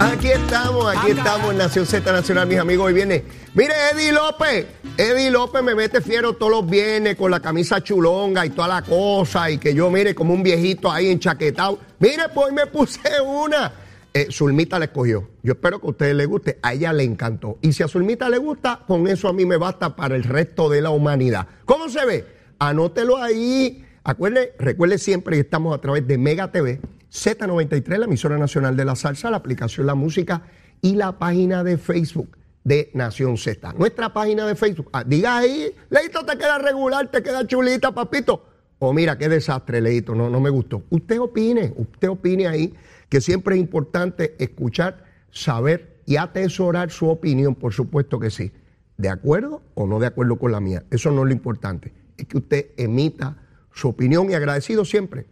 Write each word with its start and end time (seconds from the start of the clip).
Aquí 0.00 0.28
estamos, 0.28 0.96
aquí 0.96 1.12
estamos 1.12 1.52
en 1.52 1.58
Nación 1.58 1.86
Z 1.86 2.10
Nacional, 2.12 2.48
mis 2.48 2.58
amigos. 2.58 2.86
Hoy 2.86 2.92
viene, 2.92 3.24
mire, 3.54 3.72
Eddie 3.92 4.12
López. 4.12 4.66
Eddie 4.96 5.30
López 5.30 5.62
me 5.62 5.74
mete 5.76 6.00
fiero 6.00 6.32
todos 6.32 6.50
los 6.50 6.68
viernes 6.68 7.14
con 7.16 7.30
la 7.30 7.38
camisa 7.38 7.80
chulonga 7.80 8.44
y 8.44 8.50
toda 8.50 8.66
la 8.68 8.82
cosa. 8.82 9.50
Y 9.50 9.58
que 9.58 9.74
yo, 9.74 9.90
mire, 9.90 10.14
como 10.16 10.34
un 10.34 10.42
viejito 10.42 10.90
ahí 10.90 11.08
enchaquetado. 11.08 11.78
Mire, 12.00 12.24
pues 12.34 12.52
me 12.52 12.66
puse 12.66 13.00
una. 13.24 13.72
Eh, 14.12 14.26
Zulmita 14.32 14.78
la 14.80 14.86
escogió. 14.86 15.28
Yo 15.44 15.52
espero 15.52 15.80
que 15.80 15.86
a 15.86 15.90
ustedes 15.90 16.14
les 16.16 16.26
guste. 16.26 16.58
A 16.62 16.74
ella 16.74 16.92
le 16.92 17.04
encantó. 17.04 17.58
Y 17.62 17.72
si 17.72 17.84
a 17.84 17.88
Zulmita 17.88 18.28
le 18.28 18.38
gusta, 18.38 18.80
con 18.86 19.06
eso 19.06 19.28
a 19.28 19.32
mí 19.32 19.46
me 19.46 19.56
basta 19.56 19.94
para 19.94 20.16
el 20.16 20.24
resto 20.24 20.68
de 20.68 20.82
la 20.82 20.90
humanidad. 20.90 21.46
¿Cómo 21.64 21.88
se 21.88 22.04
ve? 22.04 22.24
Anótelo 22.58 23.16
ahí. 23.18 23.84
Acuerde, 24.02 24.54
recuerde 24.58 24.98
siempre 24.98 25.36
que 25.36 25.42
estamos 25.42 25.76
a 25.76 25.80
través 25.80 26.06
de 26.08 26.18
Mega 26.18 26.50
TV 26.50 26.80
Z93, 27.12 27.98
la 27.98 28.04
emisora 28.04 28.38
nacional 28.38 28.76
de 28.76 28.84
la 28.84 28.94
salsa, 28.94 29.30
la 29.30 29.38
aplicación 29.38 29.86
La 29.86 29.94
Música 29.94 30.42
y 30.82 30.94
la 30.94 31.18
página 31.18 31.64
de 31.64 31.78
Facebook 31.78 32.36
de 32.64 32.90
Nación 32.94 33.38
Z. 33.38 33.72
Nuestra 33.72 34.12
página 34.12 34.46
de 34.46 34.54
Facebook. 34.54 34.90
Ah, 34.92 35.04
diga 35.04 35.38
ahí, 35.38 35.74
Leito, 35.88 36.24
te 36.24 36.36
queda 36.36 36.58
regular, 36.58 37.10
te 37.10 37.22
queda 37.22 37.46
chulita, 37.46 37.92
papito. 37.92 38.44
O 38.78 38.92
mira, 38.92 39.16
qué 39.16 39.28
desastre, 39.28 39.80
Leito, 39.80 40.14
no, 40.14 40.28
no 40.28 40.40
me 40.40 40.50
gustó. 40.50 40.84
Usted 40.90 41.18
opine, 41.18 41.72
usted 41.76 42.10
opine 42.10 42.46
ahí, 42.46 42.74
que 43.08 43.20
siempre 43.20 43.54
es 43.54 43.60
importante 43.60 44.36
escuchar, 44.38 45.04
saber 45.30 46.02
y 46.04 46.16
atesorar 46.16 46.90
su 46.90 47.08
opinión, 47.08 47.54
por 47.54 47.72
supuesto 47.72 48.20
que 48.20 48.30
sí. 48.30 48.52
¿De 48.98 49.08
acuerdo 49.08 49.62
o 49.74 49.86
no 49.86 49.98
de 49.98 50.06
acuerdo 50.06 50.36
con 50.36 50.52
la 50.52 50.60
mía? 50.60 50.84
Eso 50.90 51.10
no 51.10 51.22
es 51.22 51.28
lo 51.28 51.32
importante. 51.32 51.92
Es 52.16 52.26
que 52.26 52.36
usted 52.36 52.66
emita 52.76 53.38
su 53.72 53.88
opinión 53.88 54.30
y 54.30 54.34
agradecido 54.34 54.84
siempre 54.84 55.26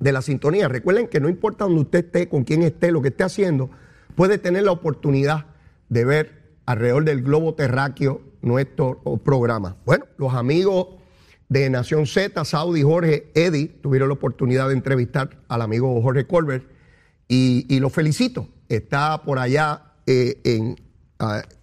de 0.00 0.12
la 0.12 0.22
sintonía. 0.22 0.68
Recuerden 0.68 1.08
que 1.08 1.20
no 1.20 1.28
importa 1.28 1.64
donde 1.64 1.80
usted 1.80 2.06
esté, 2.06 2.28
con 2.28 2.44
quién 2.44 2.62
esté, 2.62 2.92
lo 2.92 3.02
que 3.02 3.08
esté 3.08 3.24
haciendo, 3.24 3.70
puede 4.14 4.38
tener 4.38 4.64
la 4.64 4.72
oportunidad 4.72 5.46
de 5.88 6.04
ver 6.04 6.44
alrededor 6.66 7.04
del 7.04 7.22
globo 7.22 7.54
terráqueo 7.54 8.20
nuestro 8.42 9.00
programa. 9.24 9.76
Bueno, 9.84 10.06
los 10.18 10.34
amigos 10.34 10.88
de 11.48 11.70
Nación 11.70 12.06
Z, 12.06 12.44
Saudi, 12.44 12.82
Jorge, 12.82 13.30
Eddie, 13.34 13.68
tuvieron 13.68 14.08
la 14.08 14.14
oportunidad 14.14 14.68
de 14.68 14.74
entrevistar 14.74 15.38
al 15.48 15.62
amigo 15.62 16.00
Jorge 16.02 16.26
Colbert 16.26 16.64
y, 17.28 17.78
lo 17.80 17.90
felicito. 17.90 18.48
Está 18.68 19.22
por 19.22 19.38
allá 19.38 19.92
eh, 20.06 20.40
en, 20.44 20.76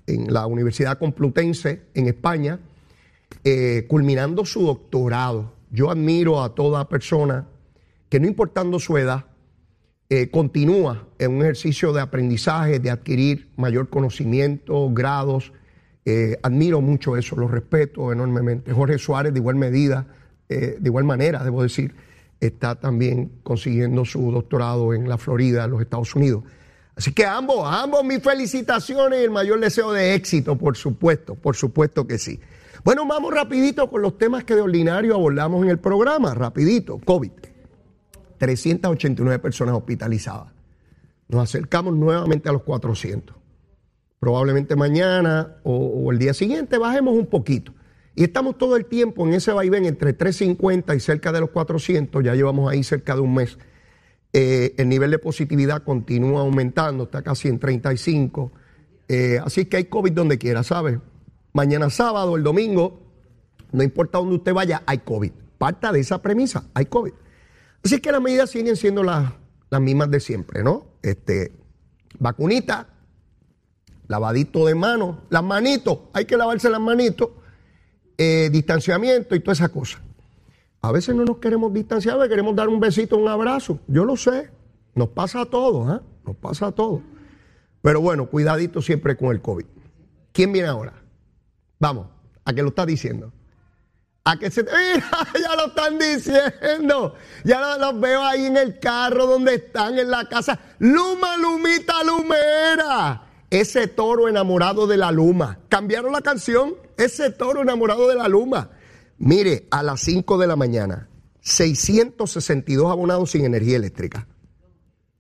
en, 0.08 0.34
la 0.34 0.46
Universidad 0.48 0.98
Complutense 0.98 1.82
en 1.94 2.08
España, 2.08 2.60
eh, 3.44 3.86
culminando 3.88 4.46
su 4.46 4.66
doctorado. 4.66 5.54
Yo 5.72 5.90
admiro 5.90 6.44
a 6.44 6.54
toda 6.54 6.90
persona 6.90 7.48
que 8.12 8.20
no 8.20 8.28
importando 8.28 8.78
su 8.78 8.98
edad, 8.98 9.28
eh, 10.10 10.30
continúa 10.30 11.08
en 11.18 11.32
un 11.32 11.44
ejercicio 11.44 11.94
de 11.94 12.02
aprendizaje, 12.02 12.80
de 12.80 12.90
adquirir 12.90 13.50
mayor 13.56 13.88
conocimiento, 13.88 14.92
grados. 14.92 15.54
Eh, 16.04 16.38
admiro 16.44 16.82
mucho 16.82 17.16
eso, 17.16 17.38
lo 17.38 17.48
respeto 17.48 18.12
enormemente. 18.12 18.74
Jorge 18.74 18.98
Suárez, 18.98 19.32
de 19.32 19.40
igual 19.40 19.56
medida, 19.56 20.08
eh, 20.50 20.76
de 20.78 20.90
igual 20.90 21.06
manera, 21.06 21.42
debo 21.42 21.64
decir, 21.64 21.96
está 22.42 22.76
también 22.76 23.32
consiguiendo 23.44 24.04
su 24.04 24.30
doctorado 24.30 24.94
en 24.94 25.08
la 25.08 25.18
Florida, 25.18 25.64
en 25.64 25.72
los 25.72 25.82
Estados 25.82 26.14
Unidos. 26.14 26.44
Así 26.98 27.14
que 27.14 27.26
ambos, 27.26 27.66
ambos 27.66 28.04
mis 28.04 28.22
felicitaciones 28.22 29.22
y 29.22 29.24
el 29.24 29.32
mayor 29.32 29.62
deseo 29.62 29.94
de 29.94 30.16
éxito, 30.16 30.58
por 30.58 30.76
supuesto, 30.76 31.36
por 31.36 31.56
supuesto 31.56 32.06
que 32.06 32.18
sí. 32.18 32.42
Bueno, 32.84 33.08
vamos 33.08 33.34
rapidito 33.34 33.90
con 33.90 34.02
los 34.02 34.18
temas 34.18 34.44
que 34.44 34.56
de 34.56 34.62
ordinario 34.62 35.16
abordamos 35.16 35.64
en 35.64 35.70
el 35.70 35.80
programa, 35.80 36.34
rapidito, 36.34 37.00
COVID. 37.06 37.51
389 38.42 39.38
personas 39.38 39.76
hospitalizadas. 39.76 40.48
Nos 41.28 41.44
acercamos 41.44 41.96
nuevamente 41.96 42.50
a 42.50 42.52
los 42.52 42.64
400. 42.64 43.36
Probablemente 44.20 44.76
mañana 44.76 45.58
o, 45.64 46.12
el 46.12 46.18
día 46.18 46.34
siguiente 46.34 46.80
bajemos 46.80 47.14
un 47.14 47.28
poquito. 47.28 47.72
Y 48.16 48.24
estamos 48.24 48.58
todo 48.58 48.78
el 48.78 48.86
tiempo 48.86 49.28
en 49.28 49.36
ese 49.36 49.52
vaivén 49.52 49.86
entre 49.86 50.14
350 50.14 50.96
y 50.96 51.00
cerca 51.00 51.32
de 51.32 51.40
los 51.40 51.52
400, 51.52 52.24
ya 52.24 52.34
llevamos 52.34 52.72
ahí 52.72 52.84
cerca 52.84 53.14
de 53.14 53.22
un 53.22 53.36
mes. 53.36 53.60
Eh, 54.34 54.74
el 54.78 54.90
nivel 54.90 55.12
de 55.12 55.20
positividad 55.20 55.84
continúa 55.84 56.42
aumentando, 56.42 57.04
está 57.04 57.22
casi 57.22 57.48
en 57.48 57.60
35. 57.60 58.52
Eh, 59.08 59.40
así 59.44 59.66
que 59.66 59.78
hay 59.78 59.86
COVID 59.86 60.14
donde 60.14 60.40
quiera, 60.40 60.64
¿sabes? 60.64 60.98
Mañana 61.54 61.92
sábado, 61.92 62.36
el 62.36 62.44
domingo, 62.44 63.00
no 63.72 63.84
importa 63.84 64.18
dónde 64.18 64.38
usted 64.38 64.54
vaya, 64.54 64.82
hay 64.88 64.98
COVID. 64.98 65.32
Parta 65.60 65.92
de 65.92 66.00
esa 66.00 66.24
premisa, 66.24 66.66
hay 66.74 66.88
COVID. 66.88 67.14
Así 67.84 68.00
que 68.00 68.12
las 68.12 68.22
medidas 68.22 68.50
siguen 68.50 68.76
siendo 68.76 69.04
las, 69.04 69.32
mismas 69.80 70.12
de 70.12 70.20
siempre, 70.20 70.64
¿no? 70.64 70.86
Este, 71.02 71.52
vacunita, 72.20 72.90
lavadito 74.08 74.66
de 74.66 74.76
manos, 74.76 75.18
las 75.30 75.44
manitos, 75.44 76.00
hay 76.14 76.26
que 76.26 76.38
lavarse 76.38 76.70
las 76.70 76.82
manitos, 76.82 77.30
eh, 78.18 78.50
distanciamiento 78.52 79.36
y 79.36 79.40
toda 79.40 79.54
esa 79.54 79.70
cosa. 79.70 80.00
A 80.82 80.92
veces 80.92 81.16
no 81.16 81.26
nos 81.26 81.38
queremos 81.38 81.74
distanciar, 81.74 82.18
queremos 82.28 82.56
dar 82.56 82.68
un 82.68 82.80
besito, 82.80 83.18
un 83.18 83.28
abrazo. 83.28 83.80
Yo 83.88 84.04
lo 84.04 84.18
sé, 84.18 84.50
nos 84.96 85.10
pasa 85.10 85.42
a 85.42 85.46
todos, 85.46 85.96
¿eh? 85.96 86.04
Nos 86.26 86.36
pasa 86.36 86.68
a 86.68 86.72
todos. 86.72 87.02
Pero 87.82 88.02
bueno, 88.02 88.28
cuidadito 88.28 88.82
siempre 88.82 89.16
con 89.16 89.32
el 89.32 89.42
COVID. 89.42 89.66
¿Quién 90.32 90.52
viene 90.52 90.68
ahora? 90.68 90.94
Vamos, 91.80 92.08
a 92.46 92.54
que 92.54 92.62
lo 92.62 92.70
está 92.70 92.86
diciendo. 92.86 93.32
A 94.24 94.38
que 94.38 94.52
se. 94.52 94.64
Mira, 94.64 95.10
ya 95.34 95.56
lo 95.56 95.68
están 95.68 95.98
diciendo. 95.98 97.16
Ya 97.44 97.78
los, 97.78 98.00
veo 98.00 98.22
ahí 98.22 98.46
en 98.46 98.58
el 98.58 98.80
carro 98.80 99.26
donde 99.26 99.56
están, 99.56 99.98
en 99.98 100.12
la 100.12 100.28
casa. 100.30 100.60
Luma, 100.80 101.38
Lumita, 101.38 102.04
Lumera. 102.04 103.28
Ese 103.50 103.88
toro 103.88 104.28
enamorado 104.28 104.88
de 104.88 104.98
la 104.98 105.12
Luma. 105.12 105.60
Cambiaron 105.70 106.14
la 106.14 106.22
canción. 106.22 106.76
Ese 106.98 107.32
toro 107.32 107.62
enamorado 107.62 108.08
de 108.08 108.16
la 108.16 108.28
Luma. 108.28 108.70
Mire, 109.18 109.68
a 109.72 109.84
las 109.84 110.02
5 110.02 110.38
de 110.38 110.48
la 110.48 110.56
mañana, 110.56 111.08
662 111.42 112.92
abonados 112.92 113.32
sin 113.32 113.46
energía 113.46 113.78
eléctrica. 113.78 114.28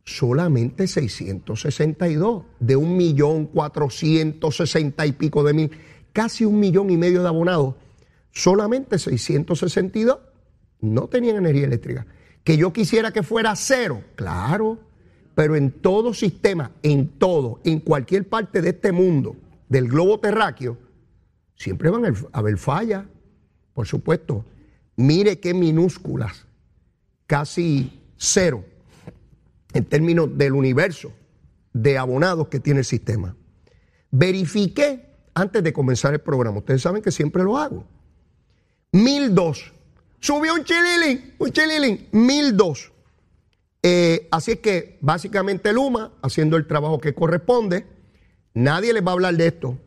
Solamente 0.04 0.88
662 0.88 2.44
de 2.60 2.76
un 2.76 2.98
millón 2.98 3.46
cuatrocientos 3.46 4.58
sesenta 4.58 5.06
y 5.06 5.12
pico 5.12 5.44
de 5.44 5.54
mil. 5.54 5.72
Casi 6.14 6.46
un 6.46 6.60
millón 6.60 6.90
y 6.90 6.98
medio 6.98 7.22
de 7.22 7.28
abonados 7.28 7.76
solamente 8.32 8.98
662 8.98 10.20
no 10.82 11.08
tenían 11.08 11.38
energía 11.38 11.66
eléctrica. 11.66 12.06
Que 12.44 12.58
yo 12.58 12.74
quisiera 12.74 13.12
que 13.12 13.24
fuera 13.24 13.56
cero, 13.56 14.04
claro, 14.16 14.80
pero 15.36 15.56
en 15.56 15.72
todo 15.72 16.14
sistema, 16.14 16.72
en 16.82 17.08
todo, 17.08 17.60
en 17.64 17.80
cualquier 17.80 18.28
parte 18.28 18.62
de 18.62 18.70
este 18.70 18.92
mundo, 18.92 19.36
del 19.70 19.88
globo 19.88 20.20
terráqueo, 20.20 20.78
siempre 21.56 21.90
van 21.90 22.06
a 22.06 22.14
haber 22.34 22.58
fallas, 22.58 23.06
por 23.74 23.88
supuesto. 23.88 24.46
Mire 24.96 25.40
qué 25.40 25.54
minúsculas, 25.54 26.46
casi 27.28 28.02
cero, 28.18 28.66
en 29.74 29.86
términos 29.86 30.38
del 30.38 30.54
universo 30.54 31.14
de 31.74 31.98
abonados 31.98 32.48
que 32.50 32.60
tiene 32.60 32.80
el 32.80 32.86
sistema. 32.86 33.36
Verifiqué 34.10 35.12
antes 35.34 35.64
de 35.64 35.72
comenzar 35.72 36.14
el 36.14 36.20
programa, 36.20 36.58
ustedes 36.58 36.82
saben 36.82 37.02
que 37.02 37.12
siempre 37.12 37.44
lo 37.44 37.58
hago 37.58 37.86
1002. 38.92 39.72
Subió 40.20 40.54
un 40.54 40.64
chililín, 40.64 41.34
un 41.40 41.52
chililín, 41.52 42.08
1002. 42.12 42.92
Eh, 43.84 44.28
así 44.32 44.52
es 44.52 44.60
que 44.60 44.98
básicamente 45.02 45.74
Luma, 45.74 46.12
haciendo 46.22 46.58
el 46.58 46.68
trabajo 46.68 47.00
que 47.00 47.16
corresponde, 47.16 47.88
nadie 48.54 48.94
les 48.94 49.04
va 49.04 49.12
a 49.12 49.14
hablar 49.14 49.36
de 49.36 49.48
esto. 49.48 49.78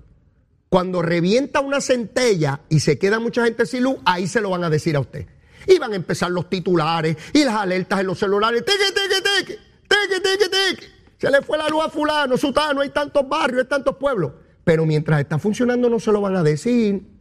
Cuando 0.68 1.02
revienta 1.02 1.60
una 1.60 1.80
centella 1.80 2.62
y 2.68 2.80
se 2.80 2.98
queda 2.98 3.20
mucha 3.20 3.44
gente 3.44 3.66
sin 3.66 3.84
luz, 3.84 3.96
ahí 4.04 4.26
se 4.26 4.40
lo 4.40 4.50
van 4.50 4.64
a 4.64 4.70
decir 4.70 4.96
a 4.96 5.00
usted. 5.00 5.28
Y 5.68 5.78
van 5.78 5.92
a 5.92 5.96
empezar 5.96 6.30
los 6.30 6.50
titulares 6.50 7.16
y 7.32 7.44
las 7.44 7.54
alertas 7.54 8.00
en 8.00 8.06
los 8.06 8.18
celulares. 8.18 8.64
Teque, 8.64 8.92
teque, 8.92 9.22
teque, 9.22 9.58
teque, 9.88 10.20
teque, 10.20 10.48
teque. 10.48 10.94
Se 11.18 11.30
le 11.30 11.42
fue 11.42 11.56
la 11.56 11.68
luz 11.68 11.84
a 11.84 11.90
fulano, 11.90 12.36
sutano, 12.36 12.80
hay 12.80 12.90
tantos 12.90 13.28
barrios, 13.28 13.62
hay 13.62 13.68
tantos 13.68 13.96
pueblos. 13.96 14.32
Pero 14.64 14.84
mientras 14.84 15.20
está 15.20 15.38
funcionando 15.38 15.88
no 15.88 16.00
se 16.00 16.10
lo 16.10 16.20
van 16.20 16.34
a 16.36 16.42
decir. 16.42 17.13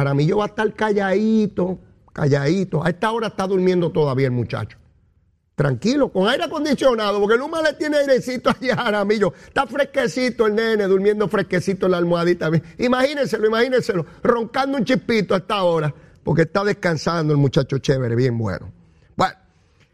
Aramillo 0.00 0.36
va 0.36 0.44
a 0.44 0.48
estar 0.48 0.74
calladito, 0.74 1.78
calladito. 2.12 2.84
A 2.84 2.90
esta 2.90 3.10
hora 3.12 3.28
está 3.28 3.46
durmiendo 3.46 3.90
todavía 3.90 4.26
el 4.26 4.32
muchacho. 4.32 4.76
Tranquilo, 5.54 6.12
con 6.12 6.28
aire 6.28 6.44
acondicionado, 6.44 7.18
porque 7.18 7.38
Luma 7.38 7.62
le 7.62 7.72
tiene 7.72 7.96
airecito 7.96 8.50
allá 8.50 8.74
a 8.74 8.88
Aramillo. 8.88 9.32
Está 9.46 9.66
fresquecito 9.66 10.46
el 10.46 10.54
nene, 10.54 10.84
durmiendo 10.84 11.26
fresquecito 11.28 11.86
en 11.86 11.92
la 11.92 11.98
almohadita. 11.98 12.50
Imagínenselo, 12.76 13.46
imagínenselo, 13.46 14.04
roncando 14.22 14.76
un 14.76 14.84
chispito 14.84 15.32
a 15.32 15.38
esta 15.38 15.62
hora, 15.62 15.94
porque 16.22 16.42
está 16.42 16.62
descansando 16.62 17.32
el 17.32 17.38
muchacho 17.38 17.78
chévere, 17.78 18.14
bien 18.14 18.36
bueno. 18.36 18.70
Bueno, 19.16 19.34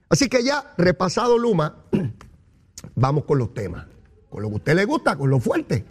así 0.09 0.29
que 0.29 0.43
ya 0.43 0.75
repasado 0.79 1.39
Luma, 1.39 1.85
vamos 2.97 3.23
con 3.25 3.39
los 3.39 3.55
temas. 3.55 3.87
Con 4.29 4.43
lo 4.43 4.49
que 4.49 4.55
a 4.55 4.57
usted 4.57 4.75
le 4.75 4.85
gusta, 4.85 5.15
con 5.15 5.31
lo 5.31 5.39
fuerte. 5.39 5.85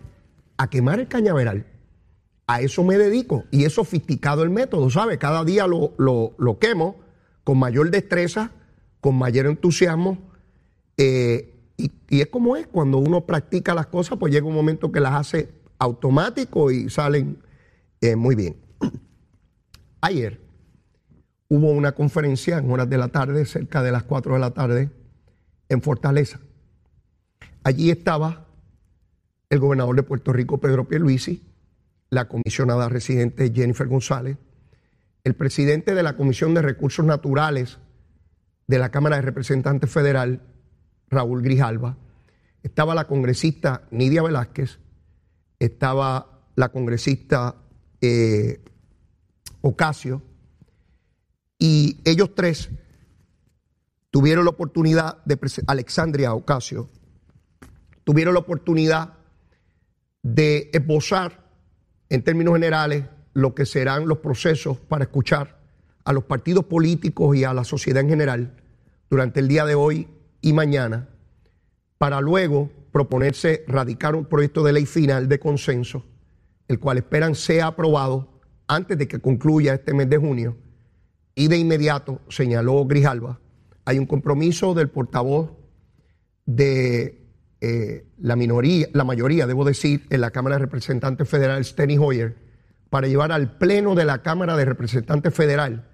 A 0.58 0.70
quemar 0.70 1.00
el 1.00 1.08
cañaveral. 1.08 1.71
A 2.52 2.60
eso 2.60 2.84
me 2.84 2.98
dedico 2.98 3.46
y 3.50 3.64
es 3.64 3.72
sofisticado 3.72 4.44
el 4.44 4.50
método, 4.50 4.90
¿sabe? 4.90 5.18
Cada 5.18 5.46
día 5.46 5.68
lo, 5.68 5.94
lo, 5.98 6.60
quemo 6.60 6.98
con 7.46 7.58
mayor 7.58 7.90
destreza, 7.92 8.52
con 9.00 9.18
mayor 9.18 9.46
entusiasmo. 9.46 10.18
Eh, 10.98 11.56
Y, 11.78 12.20
es 12.20 12.28
como 12.28 12.58
es, 12.58 12.68
cuando 12.68 12.98
uno 12.98 13.26
practica 13.26 13.74
las 13.74 13.88
cosas, 13.88 14.18
pues 14.20 14.34
llega 14.34 14.46
un 14.46 14.54
momento 14.54 14.92
que 14.92 15.00
las 15.00 15.14
hace 15.14 15.50
automático 15.80 16.72
y 16.72 16.90
salen 16.90 17.42
eh, 18.02 18.18
muy 18.18 18.36
bien. 18.36 18.58
Ayer 20.02 20.42
hubo 21.48 21.72
una 21.72 21.94
conferencia 21.94 22.58
en 22.58 22.70
horas 22.70 22.90
de 22.90 22.98
la 22.98 23.08
tarde, 23.08 23.46
cerca 23.46 23.82
de 23.82 23.94
las 23.94 24.04
4 24.04 24.34
de 24.34 24.40
la 24.42 24.52
tarde, 24.52 24.92
en 25.70 25.82
Fortaleza. 25.82 26.42
Allí 27.64 27.92
estaba 27.92 28.46
el 29.50 29.60
gobernador 29.60 29.96
de 29.96 30.04
Puerto 30.04 30.34
Rico, 30.34 30.58
Pedro 30.58 30.90
Pierluisi, 30.90 31.50
la 32.12 32.28
comisionada 32.28 32.90
residente 32.90 33.52
Jennifer 33.56 33.88
González, 33.88 34.38
el 35.24 35.34
presidente 35.34 35.96
de 35.96 36.04
la 36.04 36.18
Comisión 36.18 36.54
de 36.54 36.62
Recursos 36.62 37.06
Naturales 37.06 37.80
de 38.68 38.80
la 38.80 38.92
Cámara 38.92 39.16
de 39.16 39.22
Representantes 39.24 39.90
Federal, 39.90 40.42
Raúl 41.10 41.42
Grijalva, 41.42 41.98
estaba 42.64 42.96
la 42.96 43.08
congresista 43.08 43.88
Nidia 43.92 44.24
Velázquez, 44.24 44.80
estaba 45.58 46.44
la 46.56 46.70
congresista 46.70 47.56
eh, 48.02 48.62
Ocasio, 49.62 50.22
y 51.58 52.02
ellos 52.04 52.36
tres 52.36 52.72
tuvieron 54.10 54.44
la 54.44 54.52
oportunidad 54.52 55.24
de, 55.24 55.40
Alexandria 55.66 56.34
Ocasio, 56.34 56.90
tuvieron 58.04 58.34
la 58.34 58.42
oportunidad 58.42 59.14
de 60.24 60.70
esbozar 60.74 61.41
en 62.12 62.24
términos 62.24 62.54
generales 62.54 63.06
lo 63.34 63.56
que 63.56 63.66
serán 63.66 64.06
los 64.06 64.18
procesos 64.18 64.78
para 64.78 65.06
escuchar 65.06 65.58
a 66.04 66.12
los 66.12 66.26
partidos 66.26 66.66
políticos 66.66 67.38
y 67.38 67.46
a 67.46 67.54
la 67.54 67.64
sociedad 67.64 68.04
en 68.04 68.10
general 68.10 68.54
durante 69.10 69.40
el 69.40 69.48
día 69.48 69.66
de 69.66 69.76
hoy 69.76 70.10
y 70.42 70.52
mañana, 70.52 71.08
para 71.98 72.20
luego 72.20 72.70
proponerse 72.92 73.64
radicar 73.66 74.16
un 74.16 74.26
proyecto 74.26 74.62
de 74.62 74.74
ley 74.74 74.86
final 74.86 75.30
de 75.30 75.40
consenso, 75.40 76.04
el 76.68 76.80
cual 76.80 76.98
esperan 76.98 77.34
sea 77.34 77.68
aprobado 77.68 78.42
antes 78.68 78.98
de 78.98 79.08
que 79.08 79.20
concluya 79.20 79.74
este 79.74 79.94
mes 79.94 80.10
de 80.10 80.18
junio. 80.18 80.58
Y 81.34 81.48
de 81.48 81.58
inmediato, 81.58 82.20
señaló 82.28 82.86
Grijalva, 82.86 83.40
hay 83.86 83.98
un 83.98 84.06
compromiso 84.06 84.74
del 84.74 84.90
portavoz 84.90 85.52
de 86.46 87.21
eh, 87.62 88.08
la 88.20 88.36
minoría, 88.36 88.88
la 88.94 89.04
mayoría, 89.04 89.48
debo 89.48 89.64
decir, 89.64 90.06
en 90.10 90.22
la 90.22 90.32
Cámara 90.32 90.56
de 90.56 90.64
Representantes 90.64 91.30
Federal, 91.30 91.64
Steny 91.64 91.98
Hoyer, 91.98 92.36
para 92.90 93.08
llevar 93.08 93.32
al 93.32 93.58
Pleno 93.58 93.96
de 93.96 94.06
la 94.06 94.22
Cámara 94.22 94.58
de 94.58 94.66
Representantes 94.66 95.34
Federal 95.34 95.88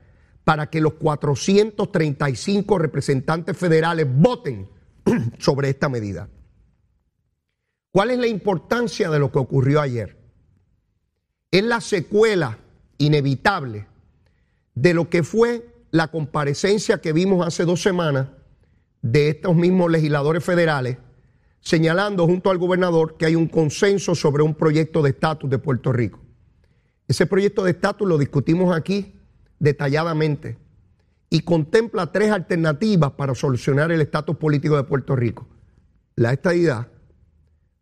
para 0.48 0.70
que 0.70 0.80
los 0.80 0.94
435 0.94 2.80
representantes 2.80 3.58
federales 3.58 4.08
voten 4.10 4.70
sobre 5.40 5.70
esta 5.70 5.90
medida. 5.90 6.30
¿Cuál 7.92 8.12
es 8.12 8.18
la 8.18 8.28
importancia 8.28 9.10
de 9.10 9.20
lo 9.20 9.30
que 9.30 9.40
ocurrió 9.40 9.82
ayer? 9.82 10.18
Es 11.52 11.66
la 11.66 11.82
secuela 11.82 12.60
inevitable 12.98 13.88
de 14.74 14.94
lo 14.94 15.10
que 15.10 15.24
fue 15.24 15.68
la 15.92 16.08
comparecencia 16.08 17.00
que 17.00 17.12
vimos 17.12 17.46
hace 17.46 17.66
dos 17.66 17.82
semanas 17.82 18.28
de 19.02 19.28
estos 19.30 19.54
mismos 19.54 19.92
legisladores 19.92 20.46
federales, 20.46 20.98
señalando 21.68 22.26
junto 22.26 22.50
al 22.50 22.58
gobernador 22.58 23.18
que 23.18 23.26
hay 23.26 23.36
un 23.36 23.50
consenso 23.50 24.16
sobre 24.16 24.42
un 24.42 24.56
proyecto 24.56 25.02
de 25.02 25.10
estatus 25.10 25.50
de 25.50 25.60
Puerto 25.60 25.92
Rico. 25.92 26.22
Ese 27.10 27.26
proyecto 27.26 27.66
de 27.66 27.72
estatus 27.72 28.08
lo 28.08 28.18
discutimos 28.18 28.74
aquí 28.74 29.16
detalladamente 29.60 30.58
y 31.30 31.42
contempla 31.42 32.14
tres 32.14 32.32
alternativas 32.32 33.12
para 33.12 33.36
solucionar 33.36 33.92
el 33.92 34.00
estatus 34.00 34.38
político 34.38 34.78
de 34.78 34.86
Puerto 34.86 35.14
Rico. 35.18 35.46
La 36.16 36.32
estadidad, 36.32 36.88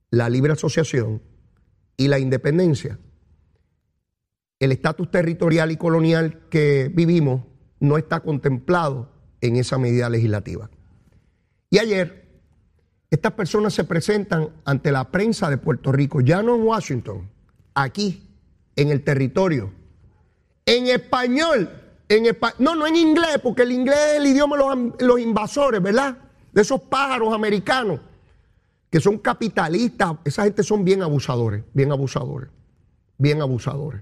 la 0.09 0.29
libre 0.29 0.53
asociación 0.53 1.21
y 1.95 2.07
la 2.07 2.17
independencia. 2.17 2.97
El 4.59 4.71
estatus 4.71 5.11
territorial 5.11 5.71
y 5.71 5.77
colonial 5.77 6.47
que 6.49 6.91
vivimos 6.91 7.43
no 7.79 7.99
está 7.99 8.21
contemplado 8.21 9.11
en 9.41 9.57
esa 9.57 9.77
medida 9.77 10.09
legislativa. 10.09 10.71
Y 11.69 11.77
ayer, 11.77 12.24
estas 13.09 13.33
personas 13.33 13.73
se 13.73 13.83
presentan 13.83 14.49
ante 14.65 14.91
la 14.91 15.11
prensa 15.11 15.49
de 15.49 15.57
Puerto 15.57 15.91
Rico, 15.91 16.21
ya 16.21 16.41
no 16.41 16.55
en 16.55 16.63
Washington, 16.63 17.29
aquí 17.73 18.27
en 18.75 18.89
el 18.89 19.03
territorio. 19.03 19.71
En 20.65 20.87
español, 20.87 21.69
en 22.09 22.23
no, 22.59 22.75
no 22.75 22.87
en 22.87 22.95
inglés, 22.95 23.39
porque 23.41 23.63
el 23.63 23.71
inglés 23.71 23.97
es 24.11 24.17
el 24.17 24.27
idioma 24.27 24.57
de 24.97 25.05
los, 25.05 25.19
invasores, 25.19 25.81
¿verdad? 25.81 26.17
De 26.51 26.61
esos 26.61 26.81
pájaros 26.81 27.33
americanos 27.33 27.99
que 28.89 28.99
son 28.99 29.17
capitalistas. 29.17 30.13
Esa 30.23 30.43
gente 30.43 30.63
son 30.63 30.83
bien 30.83 31.01
abusadores, 31.01 31.63
bien 31.73 31.91
abusadores, 31.91 32.49
bien 33.17 33.41
abusadores. 33.41 34.01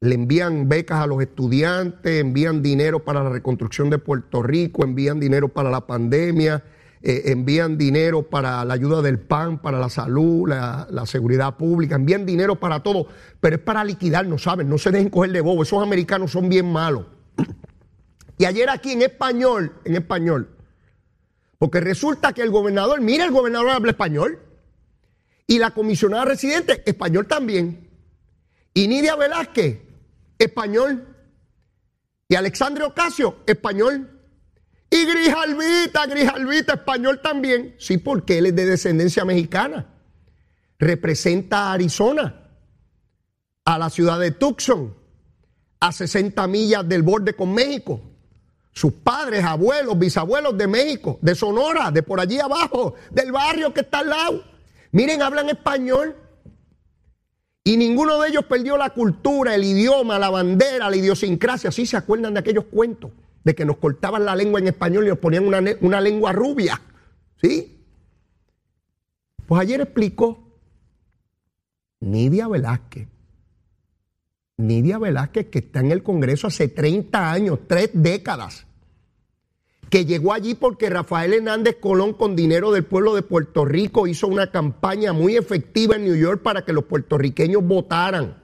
Le 0.00 0.16
envían 0.16 0.68
becas 0.68 1.00
a 1.00 1.06
los 1.06 1.22
estudiantes, 1.22 2.20
envían 2.20 2.60
dinero 2.60 3.04
para 3.04 3.22
la 3.22 3.30
reconstrucción 3.30 3.88
de 3.88 3.98
Puerto 3.98 4.42
Rico, 4.42 4.82
envían 4.82 5.20
dinero 5.20 5.48
para 5.48 5.70
la 5.70 5.86
pandemia, 5.86 6.64
eh, 7.02 7.22
envían 7.26 7.76
dinero 7.76 8.22
para 8.22 8.64
la 8.64 8.74
ayuda 8.74 9.02
del 9.02 9.18
PAN, 9.18 9.60
para 9.60 9.78
la 9.78 9.88
salud, 9.88 10.48
la, 10.48 11.04
seguridad 11.06 11.56
pública, 11.56 11.96
envían 11.96 12.24
dinero 12.24 12.60
para 12.60 12.80
todo, 12.80 13.06
pero 13.40 13.56
es 13.56 13.62
para 13.62 13.84
liquidar, 13.84 14.26
no 14.26 14.38
saben, 14.38 14.68
no 14.68 14.78
se 14.78 14.90
dejen 14.90 15.10
coger 15.10 15.32
de 15.32 15.40
bobo, 15.40 15.62
esos 15.62 15.82
americanos 15.82 16.30
son 16.30 16.48
bien 16.48 16.70
malos. 16.70 17.06
Y 18.38 18.44
ayer 18.44 18.68
aquí 18.70 18.92
en 18.92 19.02
español, 19.02 19.72
en 19.84 19.94
español, 19.94 20.48
porque 21.58 21.80
resulta 21.80 22.32
que 22.32 22.42
el 22.42 22.50
gobernador, 22.50 23.00
mira, 23.00 23.24
el 23.24 23.30
gobernador 23.30 23.70
habla 23.70 23.92
español, 23.92 24.40
y 25.46 25.58
la 25.58 25.70
comisionada 25.70 26.24
residente, 26.24 26.82
español 26.86 27.26
también, 27.28 27.88
y 28.74 28.88
Nidia 28.88 29.14
Velázquez, 29.14 29.80
español, 30.38 31.12
y 32.32 32.34
Alexandre 32.34 32.84
Ocasio, 32.84 33.40
español. 33.46 34.11
Y 34.92 35.06
Grijalvita, 35.06 36.04
Grijalvita, 36.04 36.74
español 36.74 37.22
también. 37.22 37.74
Sí, 37.78 37.96
porque 37.96 38.36
él 38.36 38.44
es 38.44 38.54
de 38.54 38.66
descendencia 38.66 39.24
mexicana. 39.24 39.86
Representa 40.78 41.68
a 41.68 41.72
Arizona, 41.72 42.50
a 43.64 43.78
la 43.78 43.88
ciudad 43.88 44.20
de 44.20 44.32
Tucson, 44.32 44.94
a 45.80 45.92
60 45.92 46.46
millas 46.46 46.86
del 46.86 47.02
borde 47.02 47.32
con 47.32 47.54
México. 47.54 48.02
Sus 48.70 48.92
padres, 48.92 49.42
abuelos, 49.44 49.98
bisabuelos 49.98 50.58
de 50.58 50.66
México, 50.66 51.18
de 51.22 51.34
Sonora, 51.34 51.90
de 51.90 52.02
por 52.02 52.20
allí 52.20 52.38
abajo, 52.38 52.94
del 53.10 53.32
barrio 53.32 53.72
que 53.72 53.80
está 53.80 54.00
al 54.00 54.10
lado. 54.10 54.44
Miren, 54.90 55.22
hablan 55.22 55.48
español. 55.48 56.14
Y 57.64 57.78
ninguno 57.78 58.20
de 58.20 58.28
ellos 58.28 58.44
perdió 58.44 58.76
la 58.76 58.90
cultura, 58.90 59.54
el 59.54 59.64
idioma, 59.64 60.18
la 60.18 60.28
bandera, 60.28 60.90
la 60.90 60.96
idiosincrasia. 60.96 61.72
Sí 61.72 61.86
se 61.86 61.96
acuerdan 61.96 62.34
de 62.34 62.40
aquellos 62.40 62.66
cuentos 62.66 63.10
de 63.44 63.54
que 63.54 63.64
nos 63.64 63.78
cortaban 63.78 64.24
la 64.24 64.36
lengua 64.36 64.60
en 64.60 64.68
español 64.68 65.04
y 65.04 65.08
nos 65.08 65.18
ponían 65.18 65.46
una, 65.46 65.60
una 65.80 66.00
lengua 66.00 66.32
rubia. 66.32 66.80
¿Sí? 67.40 67.84
Pues 69.46 69.60
ayer 69.60 69.80
explicó 69.80 70.42
Nidia 72.00 72.48
Velázquez. 72.48 73.08
Nidia 74.56 74.98
Velázquez, 74.98 75.48
que 75.48 75.60
está 75.60 75.80
en 75.80 75.92
el 75.92 76.02
Congreso 76.02 76.46
hace 76.46 76.68
30 76.68 77.32
años, 77.32 77.58
tres 77.66 77.90
décadas, 77.92 78.66
que 79.90 80.04
llegó 80.06 80.32
allí 80.32 80.54
porque 80.54 80.88
Rafael 80.88 81.34
Hernández 81.34 81.76
Colón, 81.80 82.14
con 82.14 82.34
dinero 82.34 82.72
del 82.72 82.84
pueblo 82.84 83.14
de 83.14 83.22
Puerto 83.22 83.64
Rico, 83.64 84.06
hizo 84.06 84.26
una 84.26 84.50
campaña 84.50 85.12
muy 85.12 85.36
efectiva 85.36 85.96
en 85.96 86.04
New 86.04 86.16
York 86.16 86.42
para 86.42 86.64
que 86.64 86.72
los 86.72 86.84
puertorriqueños 86.84 87.62
votaran, 87.62 88.42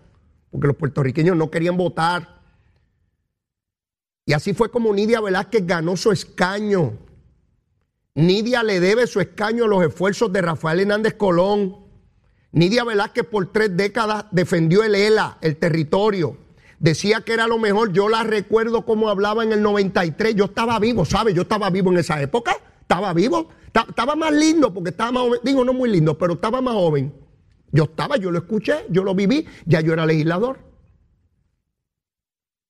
porque 0.50 0.67
los 0.67 0.76
puertorriqueños 0.76 1.37
no 1.37 1.50
querían 1.50 1.76
votar. 1.76 2.38
Y 4.28 4.35
así 4.35 4.52
fue 4.52 4.70
como 4.70 4.92
Nidia 4.92 5.23
Velázquez 5.23 5.66
ganó 5.66 5.97
su 5.97 6.12
escaño. 6.12 6.99
Nidia 8.14 8.62
le 8.62 8.78
debe 8.78 9.06
su 9.06 9.20
escaño 9.20 9.64
a 9.64 9.68
los 9.68 9.82
esfuerzos 9.82 10.30
de 10.30 10.42
Rafael 10.42 10.80
Hernández 10.80 11.14
Colón. 11.14 11.78
Nidia 12.52 12.85
Velázquez 12.85 13.25
por 13.25 13.50
tres 13.50 13.75
décadas 13.75 14.26
defendió 14.30 14.85
el 14.85 14.94
ELA, 14.94 15.38
el 15.40 15.56
territorio. 15.56 16.37
Decía 16.78 17.23
que 17.23 17.32
era 17.32 17.47
lo 17.47 17.56
mejor. 17.56 17.94
Yo 17.94 18.11
la 18.11 18.23
recuerdo 18.23 18.85
como 18.85 19.08
hablaba 19.08 19.44
en 19.44 19.52
el 19.52 19.62
93. 19.62 20.35
Yo 20.35 20.44
estaba 20.44 20.78
vivo, 20.78 21.06
¿sabe? 21.06 21.32
Yo 21.32 21.40
estaba 21.40 21.70
vivo 21.70 21.90
en 21.90 21.97
esa 21.97 22.20
época. 22.20 22.54
Estaba 22.82 23.14
vivo. 23.14 23.49
Estaba 23.73 24.14
más 24.14 24.35
lindo 24.35 24.75
porque 24.75 24.90
estaba 24.90 25.11
más 25.11 25.23
joven. 25.23 25.40
Digo, 25.42 25.64
no 25.64 25.73
muy 25.73 25.88
lindo, 25.88 26.18
pero 26.18 26.35
estaba 26.35 26.61
más 26.61 26.75
joven. 26.75 27.14
Yo 27.73 27.85
estaba, 27.85 28.18
yo 28.18 28.30
lo 28.30 28.40
escuché, 28.40 28.85
yo 28.90 29.04
lo 29.04 29.14
viví. 29.14 29.47
Ya 29.64 29.80
yo 29.80 29.94
era 29.94 30.04
legislador. 30.04 30.67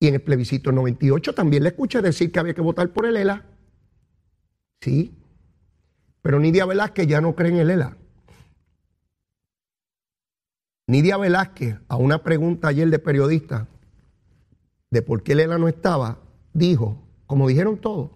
Y 0.00 0.08
en 0.08 0.14
el 0.14 0.22
plebiscito 0.22 0.70
98 0.70 1.34
también 1.34 1.64
le 1.64 1.70
escuché 1.70 2.00
decir 2.00 2.30
que 2.30 2.38
había 2.38 2.54
que 2.54 2.60
votar 2.60 2.92
por 2.92 3.06
el 3.06 3.16
ELA. 3.16 3.44
Sí. 4.80 5.14
Pero 6.22 6.38
Nidia 6.38 6.66
Velázquez 6.66 7.06
ya 7.06 7.20
no 7.20 7.34
cree 7.34 7.50
en 7.50 7.58
el 7.58 7.70
ELA. 7.70 7.96
Nidia 10.86 11.16
Velázquez, 11.16 11.76
a 11.88 11.96
una 11.96 12.22
pregunta 12.22 12.68
ayer 12.68 12.88
de 12.88 12.98
periodista 12.98 13.66
de 14.90 15.02
por 15.02 15.22
qué 15.22 15.32
el 15.32 15.40
ELA 15.40 15.58
no 15.58 15.68
estaba, 15.68 16.18
dijo, 16.52 17.02
como 17.26 17.48
dijeron 17.48 17.78
todos, 17.78 18.10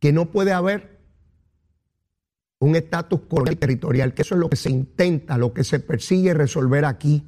que 0.00 0.12
no 0.12 0.30
puede 0.30 0.52
haber 0.52 0.98
un 2.58 2.74
estatus 2.76 3.20
colonial 3.28 3.58
territorial, 3.58 4.14
que 4.14 4.22
eso 4.22 4.34
es 4.34 4.40
lo 4.40 4.48
que 4.48 4.56
se 4.56 4.70
intenta, 4.70 5.38
lo 5.38 5.52
que 5.52 5.64
se 5.64 5.78
persigue 5.80 6.34
resolver 6.34 6.84
aquí. 6.84 7.22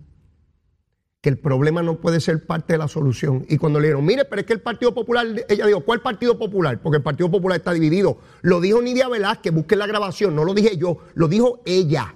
Que 1.27 1.31
el 1.31 1.39
problema 1.39 1.83
no 1.83 2.01
puede 2.01 2.21
ser 2.21 2.47
parte 2.47 2.75
de 2.75 2.79
la 2.79 2.87
solución. 2.87 3.45
Y 3.49 3.57
cuando 3.59 3.81
le 3.81 3.89
dijeron, 3.89 4.07
mire, 4.07 4.27
pero 4.27 4.43
es 4.43 4.47
que 4.47 4.53
el 4.53 4.61
Partido 4.61 4.95
Popular, 4.95 5.27
ella 5.49 5.67
dijo, 5.67 5.81
¿cuál 5.81 6.01
Partido 6.01 6.39
Popular? 6.39 6.81
Porque 6.81 6.99
el 6.99 7.03
Partido 7.03 7.29
Popular 7.29 7.59
está 7.59 7.73
dividido. 7.73 8.19
Lo 8.43 8.61
dijo 8.61 8.81
Nidia 8.81 9.09
Velázquez, 9.09 9.53
busquen 9.53 9.81
la 9.81 9.89
grabación, 9.89 10.37
no 10.37 10.45
lo 10.45 10.55
dije 10.55 10.77
yo, 10.77 10.99
lo 11.15 11.27
dijo 11.27 11.63
ella. 11.67 12.15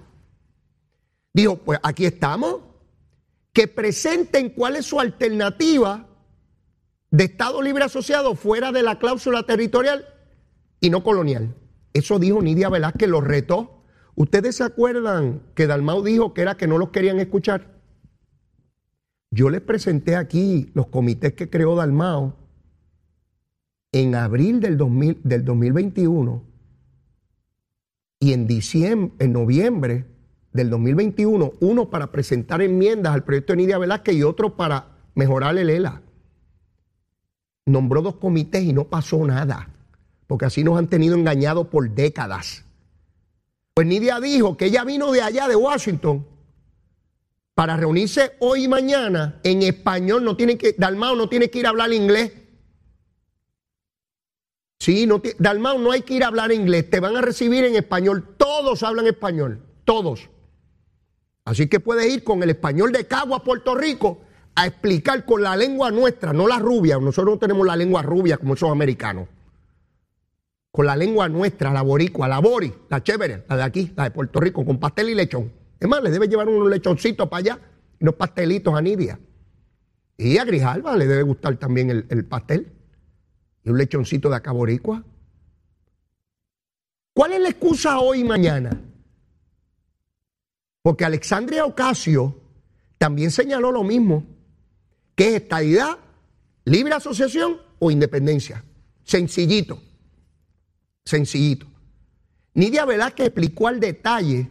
Dijo, 1.34 1.56
pues 1.56 1.80
aquí 1.82 2.04
estamos, 2.04 2.60
que 3.52 3.66
presenten 3.66 4.50
cuál 4.50 4.76
es 4.76 4.86
su 4.86 5.00
alternativa 5.00 6.06
de 7.10 7.24
Estado 7.24 7.62
Libre 7.62 7.82
Asociado 7.82 8.36
fuera 8.36 8.70
de 8.70 8.84
la 8.84 9.00
cláusula 9.00 9.42
territorial 9.42 10.06
y 10.78 10.88
no 10.88 11.02
colonial. 11.02 11.56
Eso 11.94 12.20
dijo 12.20 12.40
Nidia 12.42 12.68
Velázquez, 12.68 13.08
lo 13.08 13.20
retó. 13.20 13.82
¿Ustedes 14.14 14.54
se 14.54 14.62
acuerdan 14.62 15.42
que 15.56 15.66
Dalmau 15.66 16.04
dijo 16.04 16.32
que 16.32 16.42
era 16.42 16.56
que 16.56 16.68
no 16.68 16.78
los 16.78 16.90
querían 16.90 17.18
escuchar? 17.18 17.79
Yo 19.30 19.48
les 19.48 19.60
presenté 19.60 20.16
aquí 20.16 20.70
los 20.74 20.88
comités 20.88 21.34
que 21.34 21.48
creó 21.48 21.76
Dalmau 21.76 22.34
en 23.92 24.14
abril 24.14 24.60
del, 24.60 24.76
2000, 24.76 25.20
del 25.22 25.44
2021 25.44 26.42
y 28.18 28.32
en 28.32 28.46
diciembre, 28.46 29.14
en 29.24 29.32
noviembre 29.32 30.06
del 30.52 30.68
2021, 30.68 31.52
uno 31.60 31.90
para 31.90 32.10
presentar 32.10 32.60
enmiendas 32.60 33.14
al 33.14 33.24
proyecto 33.24 33.52
de 33.52 33.58
Nidia 33.58 33.78
Velázquez 33.78 34.16
y 34.16 34.24
otro 34.24 34.56
para 34.56 34.98
mejorar 35.14 35.56
el 35.56 35.70
ELA. 35.70 36.02
Nombró 37.66 38.02
dos 38.02 38.16
comités 38.16 38.64
y 38.64 38.72
no 38.72 38.88
pasó 38.88 39.24
nada, 39.24 39.70
porque 40.26 40.46
así 40.46 40.64
nos 40.64 40.76
han 40.76 40.88
tenido 40.88 41.14
engañados 41.14 41.68
por 41.68 41.88
décadas. 41.88 42.64
Pues 43.74 43.86
Nidia 43.86 44.18
dijo 44.18 44.56
que 44.56 44.66
ella 44.66 44.84
vino 44.84 45.12
de 45.12 45.22
allá, 45.22 45.46
de 45.46 45.54
Washington, 45.54 46.26
para 47.60 47.76
reunirse 47.76 48.36
hoy 48.38 48.64
y 48.64 48.68
mañana 48.68 49.38
en 49.42 49.62
español. 49.62 50.24
No 50.24 50.34
tiene 50.34 50.56
que, 50.56 50.74
Dalmao 50.78 51.14
no 51.14 51.28
tiene 51.28 51.50
que 51.50 51.58
ir 51.58 51.66
a 51.66 51.68
hablar 51.68 51.92
inglés. 51.92 52.32
Sí, 54.78 55.06
no, 55.06 55.20
Dalmao 55.38 55.78
no 55.78 55.92
hay 55.92 56.00
que 56.00 56.14
ir 56.14 56.24
a 56.24 56.28
hablar 56.28 56.52
inglés. 56.52 56.88
Te 56.88 57.00
van 57.00 57.16
a 57.16 57.20
recibir 57.20 57.66
en 57.66 57.76
español. 57.76 58.34
Todos 58.38 58.82
hablan 58.82 59.06
español. 59.08 59.60
Todos. 59.84 60.30
Así 61.44 61.68
que 61.68 61.80
puedes 61.80 62.10
ir 62.10 62.24
con 62.24 62.42
el 62.42 62.48
español 62.48 62.92
de 62.92 63.06
Cabo 63.06 63.34
a 63.34 63.44
Puerto 63.44 63.74
Rico 63.74 64.22
a 64.54 64.66
explicar 64.66 65.26
con 65.26 65.42
la 65.42 65.54
lengua 65.54 65.90
nuestra, 65.90 66.32
no 66.32 66.48
la 66.48 66.58
rubia. 66.58 66.98
Nosotros 66.98 67.34
no 67.34 67.38
tenemos 67.38 67.66
la 67.66 67.76
lengua 67.76 68.00
rubia 68.00 68.38
como 68.38 68.54
esos 68.54 68.70
americanos. 68.70 69.28
Con 70.72 70.86
la 70.86 70.96
lengua 70.96 71.28
nuestra, 71.28 71.74
la 71.74 71.82
boricua, 71.82 72.26
la 72.26 72.38
bori, 72.38 72.72
la 72.88 73.02
chévere, 73.02 73.44
la 73.46 73.56
de 73.58 73.62
aquí, 73.64 73.92
la 73.94 74.04
de 74.04 74.12
Puerto 74.12 74.40
Rico, 74.40 74.64
con 74.64 74.80
pastel 74.80 75.10
y 75.10 75.14
lechón. 75.14 75.59
Es 75.80 75.88
más, 75.88 76.02
le 76.02 76.10
debe 76.10 76.28
llevar 76.28 76.48
unos 76.48 76.68
lechoncitos 76.68 77.28
para 77.28 77.38
allá 77.38 77.60
unos 78.00 78.14
pastelitos 78.14 78.74
a 78.74 78.80
Nidia. 78.80 79.20
Y 80.16 80.38
a 80.38 80.44
Grijalva 80.44 80.96
le 80.96 81.06
debe 81.06 81.22
gustar 81.22 81.56
también 81.56 81.90
el, 81.90 82.06
el 82.10 82.24
pastel 82.24 82.72
y 83.62 83.70
un 83.70 83.78
lechoncito 83.78 84.28
de 84.28 84.36
acá 84.36 84.52
boricua. 84.52 85.04
¿Cuál 87.14 87.32
es 87.32 87.40
la 87.40 87.48
excusa 87.50 87.98
hoy 88.00 88.20
y 88.20 88.24
mañana? 88.24 88.70
Porque 90.82 91.04
Alexandria 91.04 91.64
Ocasio 91.64 92.40
también 92.98 93.30
señaló 93.30 93.72
lo 93.72 93.82
mismo, 93.82 94.24
que 95.14 95.28
es 95.28 95.42
estadidad, 95.42 95.98
libre 96.64 96.94
asociación 96.94 97.58
o 97.78 97.90
independencia. 97.90 98.64
Sencillito, 99.04 99.82
sencillito. 101.04 101.66
Nidia 102.54 102.84
Velázquez 102.84 103.26
explicó 103.26 103.68
al 103.68 103.80
detalle 103.80 104.50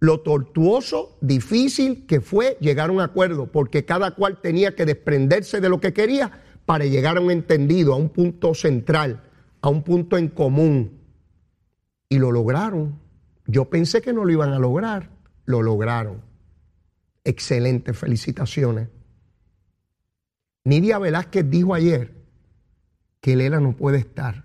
lo 0.00 0.20
tortuoso, 0.20 1.16
difícil 1.20 2.06
que 2.06 2.20
fue 2.20 2.56
llegar 2.60 2.90
a 2.90 2.92
un 2.92 3.00
acuerdo, 3.00 3.50
porque 3.50 3.84
cada 3.84 4.12
cual 4.12 4.40
tenía 4.40 4.74
que 4.74 4.86
desprenderse 4.86 5.60
de 5.60 5.68
lo 5.68 5.80
que 5.80 5.92
quería 5.92 6.42
para 6.66 6.84
llegar 6.84 7.16
a 7.16 7.20
un 7.20 7.30
entendido, 7.30 7.94
a 7.94 7.96
un 7.96 8.10
punto 8.10 8.54
central, 8.54 9.22
a 9.60 9.68
un 9.68 9.82
punto 9.82 10.16
en 10.16 10.28
común. 10.28 11.00
Y 12.08 12.18
lo 12.18 12.32
lograron. 12.32 13.00
Yo 13.46 13.66
pensé 13.70 14.00
que 14.00 14.12
no 14.12 14.24
lo 14.24 14.32
iban 14.32 14.52
a 14.52 14.58
lograr 14.58 15.18
lo 15.48 15.62
lograron. 15.62 16.22
Excelentes, 17.24 17.96
felicitaciones. 17.96 18.90
Nidia 20.64 20.98
Velázquez 20.98 21.48
dijo 21.48 21.72
ayer 21.72 22.14
que 23.22 23.34
Lela 23.34 23.58
no 23.58 23.74
puede 23.74 23.96
estar. 23.96 24.44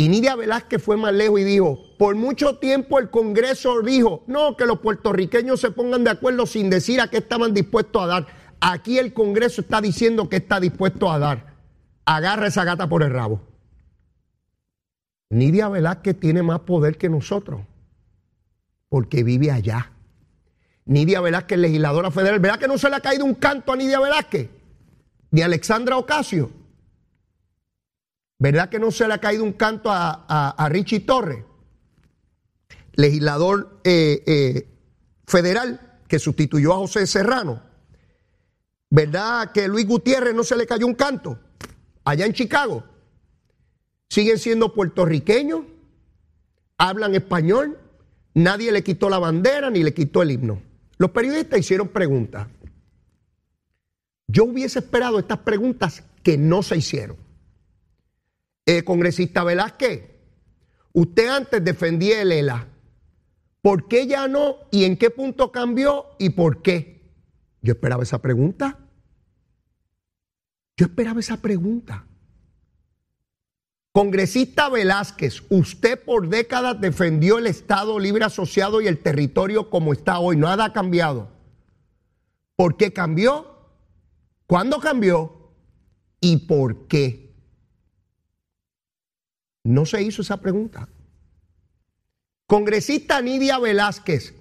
Y 0.00 0.08
Nidia 0.08 0.36
Velázquez 0.36 0.80
fue 0.80 0.96
más 0.96 1.12
lejos 1.12 1.40
y 1.40 1.42
dijo, 1.42 1.80
por 1.98 2.14
mucho 2.14 2.58
tiempo 2.58 3.00
el 3.00 3.10
Congreso 3.10 3.82
dijo, 3.82 4.22
no, 4.28 4.56
que 4.56 4.64
los 4.64 4.78
puertorriqueños 4.78 5.60
se 5.60 5.72
pongan 5.72 6.04
de 6.04 6.10
acuerdo 6.10 6.46
sin 6.46 6.70
decir 6.70 7.00
a 7.00 7.08
qué 7.08 7.16
estaban 7.16 7.52
dispuestos 7.52 8.00
a 8.04 8.06
dar. 8.06 8.26
Aquí 8.60 8.96
el 9.00 9.12
Congreso 9.12 9.60
está 9.60 9.80
diciendo 9.80 10.28
que 10.28 10.36
está 10.36 10.60
dispuesto 10.60 11.10
a 11.10 11.18
dar. 11.18 11.52
Agarra 12.04 12.46
esa 12.46 12.62
gata 12.62 12.88
por 12.88 13.02
el 13.02 13.10
rabo. 13.10 13.40
Nidia 15.30 15.68
Velázquez 15.68 16.20
tiene 16.20 16.44
más 16.44 16.60
poder 16.60 16.96
que 16.96 17.08
nosotros 17.08 17.62
porque 18.88 19.24
vive 19.24 19.50
allá. 19.50 19.90
Nidia 20.84 21.20
Velázquez, 21.20 21.58
legisladora 21.58 22.12
federal, 22.12 22.38
¿verdad 22.38 22.60
que 22.60 22.68
no 22.68 22.78
se 22.78 22.88
le 22.88 22.94
ha 22.94 23.00
caído 23.00 23.24
un 23.24 23.34
canto 23.34 23.72
a 23.72 23.76
Nidia 23.76 23.98
Velázquez? 23.98 24.48
Ni 25.32 25.42
a 25.42 25.46
Alexandra 25.46 25.96
Ocasio. 25.98 26.52
¿Verdad 28.38 28.68
que 28.68 28.78
no 28.78 28.90
se 28.90 29.06
le 29.08 29.14
ha 29.14 29.18
caído 29.18 29.44
un 29.44 29.52
canto 29.52 29.90
a, 29.90 30.68
Richie 30.70 31.00
Torres, 31.00 31.44
legislador 32.92 33.80
eh, 33.84 34.22
eh, 34.26 34.68
federal 35.26 35.98
que 36.06 36.18
sustituyó 36.18 36.72
a 36.72 36.78
José 36.78 37.06
Serrano? 37.06 37.62
¿Verdad 38.90 39.52
que 39.52 39.68
Luis 39.68 39.86
Gutiérrez 39.86 40.34
no 40.34 40.44
se 40.44 40.56
le 40.56 40.66
cayó 40.66 40.86
un 40.86 40.94
canto 40.94 41.38
allá 42.04 42.26
en 42.26 42.32
Chicago? 42.32 42.84
Siguen 44.08 44.38
siendo 44.38 44.72
puertorriqueños, 44.72 45.62
hablan 46.78 47.14
español, 47.14 47.78
Nadie 48.38 48.70
le 48.70 48.84
quitó 48.84 49.10
la 49.10 49.18
bandera 49.18 49.68
ni 49.68 49.82
le 49.82 49.92
quitó 49.92 50.22
el 50.22 50.30
himno. 50.30 50.62
Los 50.96 51.10
periodistas 51.10 51.58
hicieron 51.58 51.88
preguntas. 51.88 52.46
Yo 54.28 54.44
hubiese 54.44 54.78
esperado 54.78 55.18
estas 55.18 55.38
preguntas 55.38 56.04
que 56.22 56.38
no 56.38 56.62
se 56.62 56.76
hicieron. 56.76 57.16
Eh, 58.70 58.84
congresista 58.84 59.44
Velázquez, 59.44 60.10
usted 60.92 61.26
antes 61.28 61.64
defendía 61.64 62.20
el 62.20 62.32
ELA. 62.32 62.68
¿Por 63.62 63.88
qué 63.88 64.06
ya 64.06 64.28
no? 64.28 64.56
¿Y 64.70 64.84
en 64.84 64.98
qué 64.98 65.08
punto 65.08 65.50
cambió? 65.50 66.04
¿Y 66.18 66.28
por 66.28 66.60
qué? 66.60 67.00
Yo 67.62 67.72
esperaba 67.72 68.02
esa 68.02 68.20
pregunta. 68.20 68.78
Yo 70.76 70.84
esperaba 70.84 71.18
esa 71.18 71.40
pregunta. 71.40 72.04
Congresista 73.92 74.68
Velázquez, 74.68 75.44
usted 75.48 76.04
por 76.04 76.28
décadas 76.28 76.78
defendió 76.78 77.38
el 77.38 77.46
Estado 77.46 77.98
libre 77.98 78.26
asociado 78.26 78.82
y 78.82 78.86
el 78.86 78.98
territorio 78.98 79.70
como 79.70 79.94
está 79.94 80.18
hoy. 80.18 80.36
Nada 80.36 80.66
ha 80.66 80.72
cambiado. 80.74 81.30
¿Por 82.54 82.76
qué 82.76 82.92
cambió? 82.92 83.46
¿Cuándo 84.46 84.78
cambió? 84.78 85.54
¿Y 86.20 86.36
por 86.46 86.86
qué? 86.86 87.27
No 89.68 89.84
se 89.84 90.00
hizo 90.00 90.22
esa 90.22 90.40
pregunta. 90.40 90.88
Congresista 92.46 93.20
Nidia 93.20 93.58
Velázquez, 93.58 94.34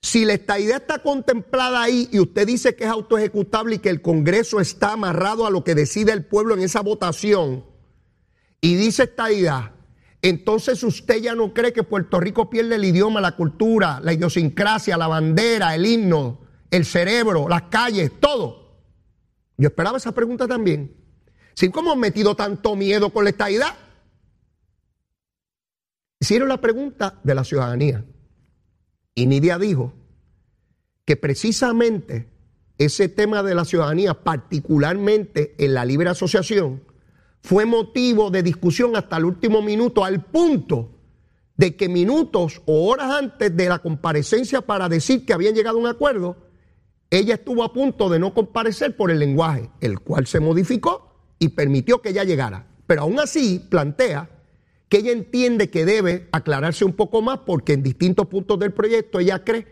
si 0.00 0.24
la 0.24 0.32
estadía 0.32 0.78
está 0.78 1.00
contemplada 1.00 1.82
ahí 1.82 2.08
y 2.10 2.18
usted 2.18 2.46
dice 2.46 2.74
que 2.74 2.84
es 2.84 2.90
autoejecutable 2.90 3.74
y 3.74 3.78
que 3.80 3.90
el 3.90 4.00
Congreso 4.00 4.58
está 4.58 4.92
amarrado 4.92 5.44
a 5.44 5.50
lo 5.50 5.64
que 5.64 5.74
decide 5.74 6.12
el 6.12 6.24
pueblo 6.24 6.54
en 6.54 6.62
esa 6.62 6.80
votación, 6.80 7.66
y 8.62 8.76
dice 8.76 9.02
esta 9.02 9.30
idea, 9.30 9.74
entonces 10.22 10.82
usted 10.82 11.20
ya 11.20 11.34
no 11.34 11.52
cree 11.52 11.74
que 11.74 11.82
Puerto 11.82 12.20
Rico 12.20 12.48
pierde 12.48 12.76
el 12.76 12.84
idioma, 12.86 13.20
la 13.20 13.36
cultura, 13.36 14.00
la 14.02 14.14
idiosincrasia, 14.14 14.96
la 14.96 15.08
bandera, 15.08 15.74
el 15.74 15.84
himno, 15.84 16.40
el 16.70 16.86
cerebro, 16.86 17.50
las 17.50 17.64
calles, 17.64 18.12
todo. 18.18 18.78
Yo 19.58 19.68
esperaba 19.68 19.98
esa 19.98 20.12
pregunta 20.12 20.48
también. 20.48 20.96
Sin 21.52 21.70
cómo 21.70 21.92
han 21.92 22.00
metido 22.00 22.34
tanto 22.34 22.76
miedo 22.76 23.10
con 23.10 23.24
la 23.24 23.30
estadidad. 23.30 23.89
Hicieron 26.20 26.50
la 26.50 26.60
pregunta 26.60 27.18
de 27.24 27.34
la 27.34 27.44
ciudadanía. 27.44 28.04
Y 29.14 29.26
Nidia 29.26 29.58
dijo 29.58 29.94
que 31.06 31.16
precisamente 31.16 32.28
ese 32.76 33.08
tema 33.08 33.42
de 33.42 33.54
la 33.54 33.64
ciudadanía, 33.64 34.14
particularmente 34.14 35.54
en 35.58 35.74
la 35.74 35.86
libre 35.86 36.10
asociación, 36.10 36.82
fue 37.42 37.64
motivo 37.64 38.30
de 38.30 38.42
discusión 38.42 38.96
hasta 38.96 39.16
el 39.16 39.24
último 39.24 39.62
minuto, 39.62 40.04
al 40.04 40.24
punto 40.26 40.90
de 41.56 41.74
que 41.74 41.88
minutos 41.88 42.60
o 42.66 42.88
horas 42.88 43.10
antes 43.10 43.56
de 43.56 43.68
la 43.68 43.78
comparecencia 43.78 44.60
para 44.60 44.88
decir 44.90 45.24
que 45.24 45.32
habían 45.32 45.54
llegado 45.54 45.78
a 45.78 45.80
un 45.80 45.86
acuerdo, 45.86 46.36
ella 47.10 47.34
estuvo 47.34 47.64
a 47.64 47.72
punto 47.72 48.08
de 48.10 48.18
no 48.18 48.34
comparecer 48.34 48.94
por 48.94 49.10
el 49.10 49.18
lenguaje, 49.18 49.70
el 49.80 50.00
cual 50.00 50.26
se 50.26 50.40
modificó 50.40 51.34
y 51.38 51.48
permitió 51.48 52.02
que 52.02 52.10
ella 52.10 52.24
llegara. 52.24 52.66
Pero 52.86 53.02
aún 53.02 53.18
así 53.20 53.66
plantea 53.70 54.30
que 54.90 54.98
ella 54.98 55.12
entiende 55.12 55.70
que 55.70 55.86
debe 55.86 56.28
aclararse 56.32 56.84
un 56.84 56.94
poco 56.94 57.22
más 57.22 57.38
porque 57.46 57.72
en 57.72 57.82
distintos 57.82 58.26
puntos 58.26 58.58
del 58.58 58.72
proyecto 58.72 59.20
ella 59.20 59.44
cree 59.44 59.66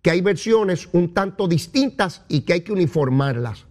que 0.00 0.10
hay 0.10 0.20
versiones 0.20 0.88
un 0.92 1.12
tanto 1.12 1.48
distintas 1.48 2.22
y 2.28 2.42
que 2.42 2.54
hay 2.54 2.60
que 2.60 2.72
uniformarlas. 2.72 3.66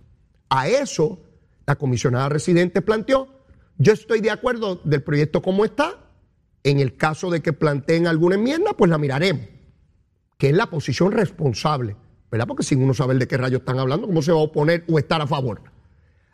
A 0.50 0.68
eso 0.68 1.22
la 1.66 1.78
comisionada 1.78 2.28
residente 2.28 2.82
planteó, 2.82 3.30
yo 3.78 3.94
estoy 3.94 4.20
de 4.20 4.32
acuerdo 4.32 4.82
del 4.84 5.02
proyecto 5.02 5.42
como 5.42 5.64
está, 5.64 5.98
en 6.64 6.82
el 6.82 6.98
caso 6.98 7.30
de 7.30 7.42
que 7.42 7.54
planteen 7.54 8.06
alguna 8.06 8.36
enmienda, 8.36 8.74
pues 8.74 8.92
la 8.92 8.98
miraremos, 8.98 9.48
que 10.38 10.50
es 10.50 10.56
la 10.56 10.70
posición 10.70 11.14
responsable, 11.14 11.96
¿verdad? 12.30 12.48
Porque 12.48 12.64
sin 12.64 12.84
uno 12.84 12.94
saber 12.94 13.18
de 13.18 13.30
qué 13.30 13.38
rayos 13.38 13.62
están 13.62 13.80
hablando, 13.80 14.08
¿cómo 14.08 14.22
se 14.22 14.34
va 14.34 14.40
a 14.40 14.44
oponer 14.44 14.84
o 14.90 15.00
estar 15.00 15.22
a 15.22 15.28
favor? 15.28 15.62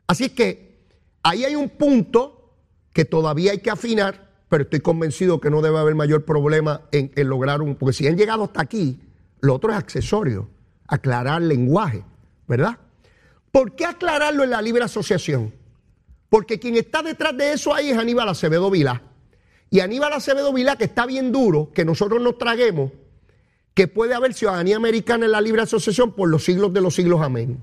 Así 0.07 0.29
que 0.29 0.87
ahí 1.21 1.45
hay 1.45 1.55
un 1.55 1.69
punto 1.69 2.55
que 2.91 3.05
todavía 3.05 3.51
hay 3.51 3.59
que 3.59 3.69
afinar 3.69 4.26
pero 4.49 4.63
estoy 4.63 4.79
convencido 4.79 5.41
que 5.41 5.49
no 5.49 5.61
debe 5.61 5.77
haber 5.77 5.95
mayor 5.95 6.23
problema 6.23 6.81
en, 6.91 7.11
lograr 7.27 7.61
un... 7.61 7.75
Porque 7.75 7.93
si 7.93 8.07
han 8.07 8.17
llegado 8.17 8.45
hasta 8.45 8.61
aquí, 8.61 8.99
lo 9.41 9.55
otro 9.55 9.71
es 9.71 9.77
accesorio, 9.77 10.49
aclarar 10.87 11.41
lenguaje, 11.41 12.03
¿verdad? 12.47 12.77
¿Por 13.51 13.75
qué 13.75 13.85
aclararlo 13.85 14.43
en 14.43 14.51
la 14.51 14.61
libre 14.61 14.83
asociación? 14.83 15.53
Porque 16.29 16.59
quien 16.59 16.77
está 16.77 17.01
detrás 17.01 17.35
de 17.35 17.53
eso 17.53 17.73
ahí 17.73 17.89
es 17.89 17.97
Aníbal 17.97 18.29
Acevedo 18.29 18.69
Vilá. 18.69 19.01
Y 19.69 19.81
Aníbal 19.81 20.13
Acevedo 20.13 20.53
Vilá, 20.53 20.77
que 20.77 20.85
está 20.85 21.05
bien 21.05 21.31
duro, 21.31 21.71
que 21.73 21.83
nosotros 21.83 22.21
nos 22.21 22.37
traguemos, 22.37 22.91
que 23.73 23.87
puede 23.87 24.13
haber 24.13 24.33
ciudadanía 24.33 24.77
americana 24.77 25.25
en 25.25 25.33
la 25.33 25.41
libre 25.41 25.61
asociación 25.61 26.13
por 26.13 26.29
los 26.29 26.45
siglos 26.45 26.73
de 26.73 26.81
los 26.81 26.95
siglos, 26.95 27.21
amén. 27.21 27.61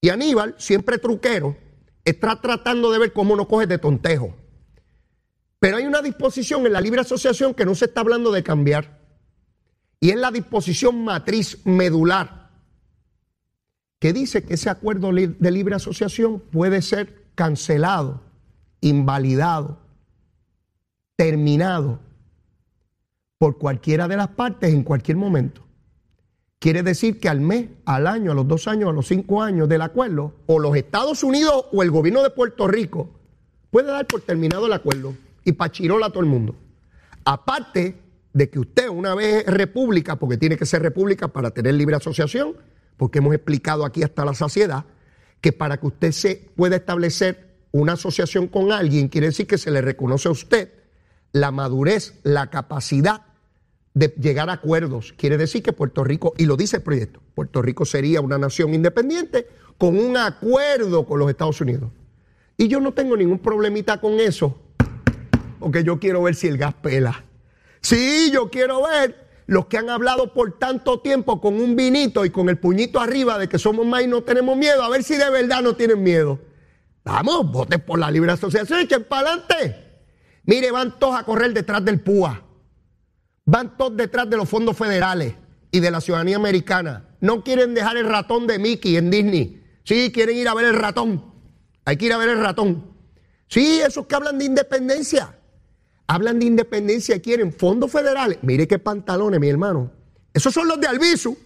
Y 0.00 0.08
Aníbal, 0.08 0.54
siempre 0.58 0.98
truquero, 0.98 1.56
está 2.04 2.40
tratando 2.40 2.90
de 2.90 2.98
ver 2.98 3.12
cómo 3.12 3.36
nos 3.36 3.46
coge 3.46 3.66
de 3.66 3.78
tontejo. 3.78 4.34
Pero 5.62 5.76
hay 5.76 5.86
una 5.86 6.02
disposición 6.02 6.66
en 6.66 6.72
la 6.72 6.80
libre 6.80 7.02
asociación 7.02 7.54
que 7.54 7.64
no 7.64 7.76
se 7.76 7.84
está 7.84 8.00
hablando 8.00 8.32
de 8.32 8.42
cambiar. 8.42 8.98
Y 10.00 10.10
es 10.10 10.16
la 10.16 10.32
disposición 10.32 11.04
matriz 11.04 11.64
medular, 11.64 12.50
que 14.00 14.12
dice 14.12 14.42
que 14.42 14.54
ese 14.54 14.70
acuerdo 14.70 15.12
de 15.12 15.50
libre 15.52 15.76
asociación 15.76 16.40
puede 16.40 16.82
ser 16.82 17.26
cancelado, 17.36 18.22
invalidado, 18.80 19.78
terminado 21.14 22.00
por 23.38 23.56
cualquiera 23.56 24.08
de 24.08 24.16
las 24.16 24.30
partes 24.30 24.74
en 24.74 24.82
cualquier 24.82 25.16
momento. 25.16 25.64
Quiere 26.58 26.82
decir 26.82 27.20
que 27.20 27.28
al 27.28 27.40
mes, 27.40 27.68
al 27.84 28.08
año, 28.08 28.32
a 28.32 28.34
los 28.34 28.48
dos 28.48 28.66
años, 28.66 28.90
a 28.90 28.92
los 28.92 29.06
cinco 29.06 29.40
años 29.40 29.68
del 29.68 29.82
acuerdo, 29.82 30.34
o 30.46 30.58
los 30.58 30.74
Estados 30.74 31.22
Unidos 31.22 31.66
o 31.70 31.84
el 31.84 31.92
gobierno 31.92 32.20
de 32.24 32.30
Puerto 32.30 32.66
Rico 32.66 33.10
puede 33.70 33.92
dar 33.92 34.08
por 34.08 34.22
terminado 34.22 34.66
el 34.66 34.72
acuerdo 34.72 35.14
y 35.44 35.52
pachirola 35.52 36.06
a 36.06 36.10
todo 36.10 36.20
el 36.20 36.28
mundo. 36.28 36.56
Aparte 37.24 37.96
de 38.32 38.50
que 38.50 38.58
usted 38.58 38.88
una 38.88 39.14
vez 39.14 39.44
república, 39.46 40.16
porque 40.16 40.36
tiene 40.36 40.56
que 40.56 40.66
ser 40.66 40.82
república 40.82 41.28
para 41.28 41.50
tener 41.50 41.74
libre 41.74 41.96
asociación, 41.96 42.56
porque 42.96 43.18
hemos 43.18 43.34
explicado 43.34 43.84
aquí 43.84 44.02
hasta 44.02 44.24
la 44.24 44.34
saciedad, 44.34 44.84
que 45.40 45.52
para 45.52 45.78
que 45.78 45.86
usted 45.86 46.12
se 46.12 46.50
pueda 46.56 46.76
establecer 46.76 47.52
una 47.72 47.94
asociación 47.94 48.46
con 48.46 48.72
alguien, 48.72 49.08
quiere 49.08 49.28
decir 49.28 49.46
que 49.46 49.58
se 49.58 49.70
le 49.70 49.80
reconoce 49.80 50.28
a 50.28 50.32
usted 50.32 50.72
la 51.32 51.50
madurez, 51.50 52.14
la 52.22 52.50
capacidad 52.50 53.22
de 53.94 54.14
llegar 54.18 54.50
a 54.50 54.54
acuerdos. 54.54 55.14
Quiere 55.16 55.36
decir 55.36 55.62
que 55.62 55.72
Puerto 55.72 56.04
Rico, 56.04 56.34
y 56.36 56.46
lo 56.46 56.56
dice 56.56 56.76
el 56.76 56.82
proyecto, 56.82 57.20
Puerto 57.34 57.62
Rico 57.62 57.84
sería 57.84 58.20
una 58.20 58.38
nación 58.38 58.74
independiente 58.74 59.46
con 59.78 59.98
un 59.98 60.16
acuerdo 60.16 61.06
con 61.06 61.18
los 61.18 61.28
Estados 61.28 61.60
Unidos. 61.60 61.90
Y 62.56 62.68
yo 62.68 62.80
no 62.80 62.92
tengo 62.92 63.16
ningún 63.16 63.38
problemita 63.38 64.00
con 64.00 64.20
eso, 64.20 64.61
porque 65.62 65.84
yo 65.84 66.00
quiero 66.00 66.22
ver 66.24 66.34
si 66.34 66.48
el 66.48 66.58
gas 66.58 66.74
pela. 66.74 67.24
Sí, 67.80 68.30
yo 68.32 68.50
quiero 68.50 68.82
ver 68.82 69.44
los 69.46 69.66
que 69.66 69.78
han 69.78 69.90
hablado 69.90 70.34
por 70.34 70.58
tanto 70.58 71.00
tiempo 71.00 71.40
con 71.40 71.60
un 71.60 71.76
vinito 71.76 72.24
y 72.24 72.30
con 72.30 72.48
el 72.48 72.58
puñito 72.58 73.00
arriba 73.00 73.38
de 73.38 73.48
que 73.48 73.60
somos 73.60 73.86
más 73.86 74.02
y 74.02 74.08
no 74.08 74.22
tenemos 74.22 74.56
miedo, 74.56 74.82
a 74.82 74.88
ver 74.88 75.04
si 75.04 75.16
de 75.16 75.30
verdad 75.30 75.62
no 75.62 75.76
tienen 75.76 76.02
miedo. 76.02 76.40
Vamos, 77.04 77.50
voten 77.52 77.80
por 77.80 77.98
la 78.00 78.10
libre 78.10 78.32
asociación, 78.32 78.80
echen 78.80 79.04
para 79.04 79.30
adelante. 79.30 80.00
Mire, 80.44 80.72
van 80.72 80.98
todos 80.98 81.14
a 81.14 81.22
correr 81.22 81.52
detrás 81.52 81.84
del 81.84 82.00
PUA. 82.00 82.42
Van 83.44 83.76
todos 83.76 83.96
detrás 83.96 84.28
de 84.28 84.36
los 84.36 84.48
fondos 84.48 84.76
federales 84.76 85.34
y 85.70 85.78
de 85.78 85.90
la 85.92 86.00
ciudadanía 86.00 86.36
americana. 86.36 87.08
No 87.20 87.44
quieren 87.44 87.72
dejar 87.72 87.96
el 87.96 88.08
ratón 88.08 88.48
de 88.48 88.58
Mickey 88.58 88.96
en 88.96 89.10
Disney. 89.10 89.62
Sí, 89.84 90.10
quieren 90.10 90.36
ir 90.36 90.48
a 90.48 90.54
ver 90.54 90.66
el 90.66 90.74
ratón. 90.74 91.24
Hay 91.84 91.96
que 91.96 92.06
ir 92.06 92.12
a 92.12 92.18
ver 92.18 92.30
el 92.30 92.40
ratón. 92.40 92.96
Sí, 93.46 93.80
esos 93.80 94.06
que 94.06 94.14
hablan 94.16 94.38
de 94.38 94.46
independencia 94.46 95.36
hablan 96.12 96.38
de 96.38 96.44
independencia 96.44 97.16
y 97.16 97.20
quieren 97.20 97.52
fondos 97.52 97.90
federales. 97.90 98.38
Mire 98.42 98.68
qué 98.68 98.78
pantalones, 98.78 99.40
mi 99.40 99.48
hermano. 99.48 99.90
Esos 100.34 100.52
son 100.52 100.68
los 100.68 100.78
de 100.78 100.86
Albizu. 100.86 101.36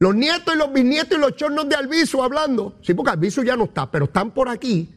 Los 0.00 0.14
nietos 0.14 0.54
y 0.54 0.58
los 0.58 0.72
bisnietos 0.72 1.16
y 1.16 1.20
los 1.20 1.36
chornos 1.36 1.68
de 1.68 1.76
Albizu 1.76 2.20
hablando. 2.20 2.78
Sí, 2.82 2.94
porque 2.94 3.12
Albizu 3.12 3.44
ya 3.44 3.54
no 3.54 3.64
está, 3.64 3.88
pero 3.88 4.06
están 4.06 4.32
por 4.32 4.48
aquí. 4.48 4.92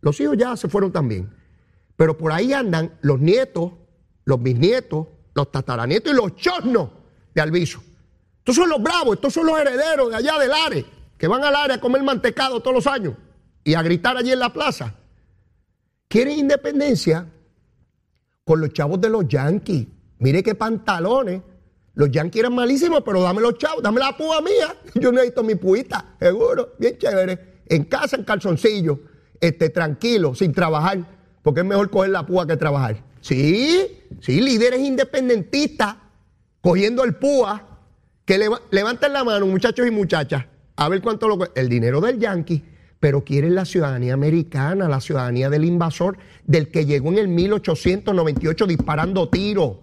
Los 0.00 0.18
hijos 0.20 0.38
ya 0.38 0.56
se 0.56 0.68
fueron 0.68 0.90
también. 0.90 1.34
Pero 1.96 2.16
por 2.16 2.32
ahí 2.32 2.54
andan 2.54 2.96
los 3.02 3.20
nietos, 3.20 3.72
los 4.24 4.42
bisnietos, 4.42 5.06
los 5.34 5.52
tataranietos 5.52 6.10
y 6.10 6.16
los 6.16 6.34
chornos 6.36 6.88
de 7.34 7.42
Albizu. 7.42 7.80
Estos 8.38 8.56
son 8.56 8.70
los 8.70 8.82
bravos, 8.82 9.16
estos 9.16 9.34
son 9.34 9.46
los 9.46 9.58
herederos 9.58 10.08
de 10.08 10.16
allá 10.16 10.38
del 10.38 10.52
área, 10.52 10.84
que 11.18 11.28
van 11.28 11.44
al 11.44 11.56
área 11.56 11.76
a 11.76 11.80
comer 11.80 12.02
mantecado 12.02 12.60
todos 12.60 12.74
los 12.74 12.86
años 12.86 13.14
y 13.64 13.74
a 13.74 13.82
gritar 13.82 14.16
allí 14.16 14.32
en 14.32 14.38
la 14.38 14.50
plaza. 14.50 14.94
Quieren 16.08 16.38
independencia, 16.38 17.26
con 18.44 18.60
los 18.60 18.72
chavos 18.72 19.00
de 19.00 19.08
los 19.08 19.26
Yankees. 19.26 19.86
Mire 20.18 20.42
qué 20.42 20.54
pantalones. 20.54 21.42
Los 21.94 22.10
Yankees 22.10 22.40
eran 22.40 22.54
malísimos, 22.54 23.02
pero 23.04 23.22
dame 23.22 23.40
los 23.40 23.56
chavos, 23.56 23.82
dame 23.82 24.00
la 24.00 24.16
púa 24.16 24.40
mía. 24.40 24.74
Yo 24.94 25.12
necesito 25.12 25.42
mi 25.42 25.54
puita, 25.54 26.16
seguro, 26.18 26.74
bien 26.78 26.98
chévere. 26.98 27.62
En 27.66 27.84
casa, 27.84 28.16
en 28.16 28.24
calzoncillo, 28.24 29.00
este, 29.40 29.70
tranquilo, 29.70 30.34
sin 30.34 30.52
trabajar, 30.52 30.98
porque 31.42 31.60
es 31.60 31.66
mejor 31.66 31.90
coger 31.90 32.10
la 32.10 32.26
púa 32.26 32.46
que 32.46 32.56
trabajar. 32.56 33.02
Sí, 33.20 34.02
sí, 34.20 34.40
líderes 34.40 34.80
independentistas 34.80 35.96
cogiendo 36.60 37.04
el 37.04 37.14
púa. 37.14 37.70
Que 38.24 38.38
levanten 38.70 39.12
la 39.12 39.22
mano, 39.22 39.46
muchachos 39.46 39.86
y 39.86 39.90
muchachas, 39.90 40.46
a 40.76 40.88
ver 40.88 41.02
cuánto 41.02 41.28
lo. 41.28 41.38
El 41.54 41.68
dinero 41.68 42.00
del 42.00 42.18
Yankee 42.18 42.64
pero 43.00 43.24
quieren 43.24 43.54
la 43.54 43.64
ciudadanía 43.64 44.14
americana, 44.14 44.88
la 44.88 45.00
ciudadanía 45.00 45.50
del 45.50 45.64
invasor, 45.64 46.18
del 46.44 46.70
que 46.70 46.86
llegó 46.86 47.10
en 47.12 47.18
el 47.18 47.28
1898 47.28 48.66
disparando 48.66 49.28
tiros. 49.28 49.78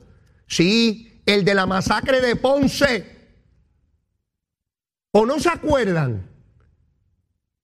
Sí, 0.47 1.21
el 1.25 1.45
de 1.45 1.53
la 1.53 1.65
masacre 1.65 2.21
de 2.21 2.35
Ponce. 2.35 3.21
¿O 5.11 5.25
no 5.25 5.39
se 5.39 5.49
acuerdan? 5.49 6.29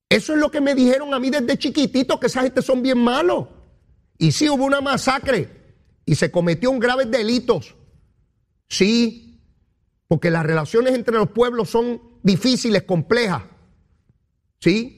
Eso 0.09 0.33
es 0.33 0.39
lo 0.39 0.51
que 0.51 0.61
me 0.61 0.75
dijeron 0.75 1.13
a 1.13 1.19
mí 1.19 1.29
desde 1.29 1.57
chiquitito, 1.57 2.19
que 2.19 2.27
esa 2.27 2.43
gente 2.43 2.61
son 2.61 2.81
bien 2.81 2.97
malos. 2.97 3.47
Y 4.17 4.31
sí 4.31 4.49
hubo 4.49 4.65
una 4.65 4.81
masacre 4.81 5.49
y 6.05 6.15
se 6.15 6.31
cometió 6.31 6.71
un 6.71 6.79
graves 6.79 7.11
delitos. 7.11 7.75
Sí, 8.69 9.41
porque 10.07 10.31
las 10.31 10.45
relaciones 10.45 10.93
entre 10.95 11.15
los 11.15 11.29
pueblos 11.29 11.69
son 11.69 12.01
difíciles, 12.23 12.83
complejas. 12.83 13.43
Sí, 14.59 14.96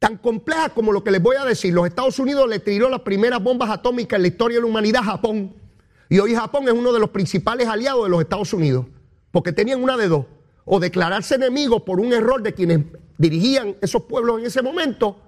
tan 0.00 0.16
compleja 0.16 0.70
como 0.70 0.92
lo 0.92 1.04
que 1.04 1.10
les 1.10 1.22
voy 1.22 1.36
a 1.36 1.44
decir. 1.44 1.74
Los 1.74 1.86
Estados 1.86 2.18
Unidos 2.18 2.48
le 2.48 2.58
tiró 2.58 2.88
las 2.88 3.02
primeras 3.02 3.40
bombas 3.40 3.68
atómicas 3.70 4.16
en 4.16 4.22
la 4.22 4.28
historia 4.28 4.56
de 4.56 4.62
la 4.62 4.66
humanidad 4.66 5.02
a 5.02 5.04
Japón. 5.04 5.54
Y 6.08 6.18
hoy 6.18 6.34
Japón 6.34 6.66
es 6.66 6.72
uno 6.72 6.92
de 6.92 6.98
los 6.98 7.10
principales 7.10 7.68
aliados 7.68 8.04
de 8.04 8.10
los 8.10 8.22
Estados 8.22 8.52
Unidos. 8.54 8.86
Porque 9.30 9.52
tenían 9.52 9.82
una 9.82 9.98
de 9.98 10.08
dos. 10.08 10.24
O 10.64 10.80
declararse 10.80 11.34
enemigos 11.34 11.82
por 11.82 12.00
un 12.00 12.14
error 12.14 12.42
de 12.42 12.54
quienes 12.54 12.80
dirigían 13.18 13.76
esos 13.82 14.04
pueblos 14.04 14.40
en 14.40 14.46
ese 14.46 14.62
momento. 14.62 15.20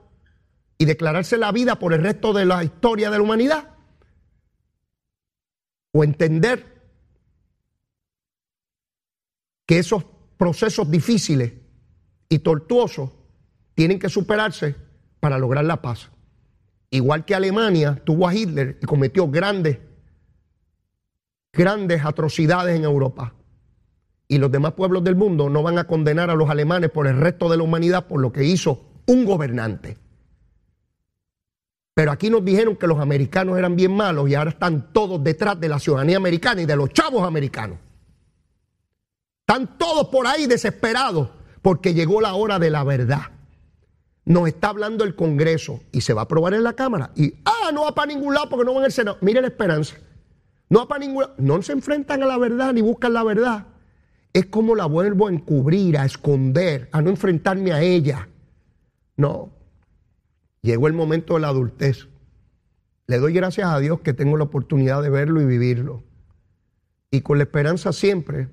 Y 0.79 0.87
declararse 0.87 1.37
la 1.37 1.53
vida 1.53 1.79
por 1.79 1.93
el 1.93 2.03
resto 2.03 2.33
de 2.33 2.47
la 2.47 2.65
historia 2.65 3.11
de 3.11 3.19
la 3.19 3.23
humanidad. 3.23 3.75
O 5.93 6.03
entender 6.03 6.65
que 9.67 9.79
esos 9.79 10.03
procesos 10.39 10.91
difíciles 10.91 11.53
y 12.31 12.39
tortuosos 12.39 13.11
tienen 13.75 13.99
que 13.99 14.09
superarse 14.09 14.77
para 15.21 15.39
lograr 15.39 15.65
la 15.65 15.81
paz. 15.83 16.11
Igual 16.91 17.25
que 17.25 17.35
Alemania 17.35 18.03
tuvo 18.05 18.29
a 18.29 18.35
Hitler 18.35 18.79
y 18.83 18.87
cometió 18.87 19.29
grandes, 19.29 19.79
grandes 21.53 22.05
atrocidades 22.05 22.77
en 22.77 22.85
Europa. 22.85 23.35
Y 24.29 24.39
los 24.39 24.51
demás 24.51 24.73
pueblos 24.73 25.05
del 25.05 25.17
mundo 25.17 25.49
no 25.49 25.63
van 25.63 25.79
a 25.79 25.85
condenar 25.85 26.31
a 26.31 26.35
los 26.35 26.51
alemanes 26.51 26.91
por 26.91 27.07
el 27.07 27.19
resto 27.19 27.49
de 27.49 27.57
la 27.57 27.63
humanidad 27.63 28.07
por 28.07 28.21
lo 28.21 28.33
que 28.33 28.45
hizo 28.45 28.85
un 29.07 29.25
gobernante. 29.25 29.97
Pero 31.95 32.11
aquí 32.11 32.31
nos 32.31 32.45
dijeron 32.45 32.77
que 32.77 32.87
los 32.87 33.01
americanos 33.01 33.59
eran 33.59 33.77
bien 33.77 33.95
malos 33.95 34.29
y 34.29 34.35
ahora 34.35 34.51
están 34.51 34.93
todos 34.93 35.23
detrás 35.23 35.61
de 35.61 35.69
la 35.69 35.79
ciudadanía 35.79 36.17
americana 36.17 36.63
y 36.63 36.67
de 36.67 36.77
los 36.77 36.91
chavos 36.91 37.27
americanos. 37.27 37.79
Están 39.47 39.77
todos 39.77 40.09
por 40.09 40.27
ahí 40.27 40.47
desesperados 40.47 41.29
porque 41.61 41.93
llegó 41.93 42.21
la 42.21 42.35
hora 42.35 42.59
de 42.59 42.71
la 42.71 42.85
verdad. 42.85 43.32
Nos 44.25 44.49
está 44.49 44.69
hablando 44.69 45.05
el 45.05 45.15
Congreso 45.15 45.81
y 45.91 46.03
se 46.03 46.15
va 46.15 46.23
a 46.23 46.25
aprobar 46.25 46.55
en 46.55 46.63
la 46.63 46.75
Cámara 46.75 47.11
y, 47.17 47.35
ah, 47.45 47.71
no 47.73 47.83
va 47.83 47.95
para 47.95 48.13
ningún 48.13 48.35
lado 48.35 48.49
porque 48.49 48.65
no 48.65 48.75
va 48.75 48.81
en 48.81 48.87
el 48.87 48.93
Senado. 48.93 49.19
Mire 49.21 49.41
la 49.41 49.49
esperanza. 49.49 49.97
No 50.69 50.81
va 50.81 50.89
para 50.89 51.01
ningún 51.01 51.23
lado. 51.23 51.35
No 51.39 51.61
se 51.63 51.73
enfrentan 51.73 52.23
a 52.23 52.27
la 52.27 52.39
verdad 52.39 52.73
ni 52.73 52.83
buscan 52.83 53.13
la 53.13 53.25
verdad. 53.25 53.67
Es 54.33 54.47
como 54.47 54.75
la 54.75 54.87
vuelvo 54.87 55.27
a 55.27 55.33
encubrir, 55.33 55.99
a 55.99 56.05
esconder, 56.05 56.89
a 56.93 57.03
no 57.03 57.11
enfrentarme 57.11 57.73
a 57.73 57.83
ella. 57.83 58.29
No. 59.17 59.51
Llegó 60.63 60.87
el 60.87 60.95
momento 60.95 61.35
de 61.35 61.41
la 61.41 61.49
adultez. 61.49 62.09
Le 63.09 63.19
doy 63.19 63.33
gracias 63.33 63.69
a 63.69 63.79
Dios 63.79 64.01
que 64.01 64.15
tengo 64.15 64.37
la 64.37 64.45
oportunidad 64.45 65.03
de 65.03 65.11
verlo 65.11 65.43
y 65.43 65.45
vivirlo. 65.45 66.03
Y 67.11 67.21
con 67.21 67.39
la 67.39 67.45
esperanza 67.45 67.93
siempre 67.93 68.49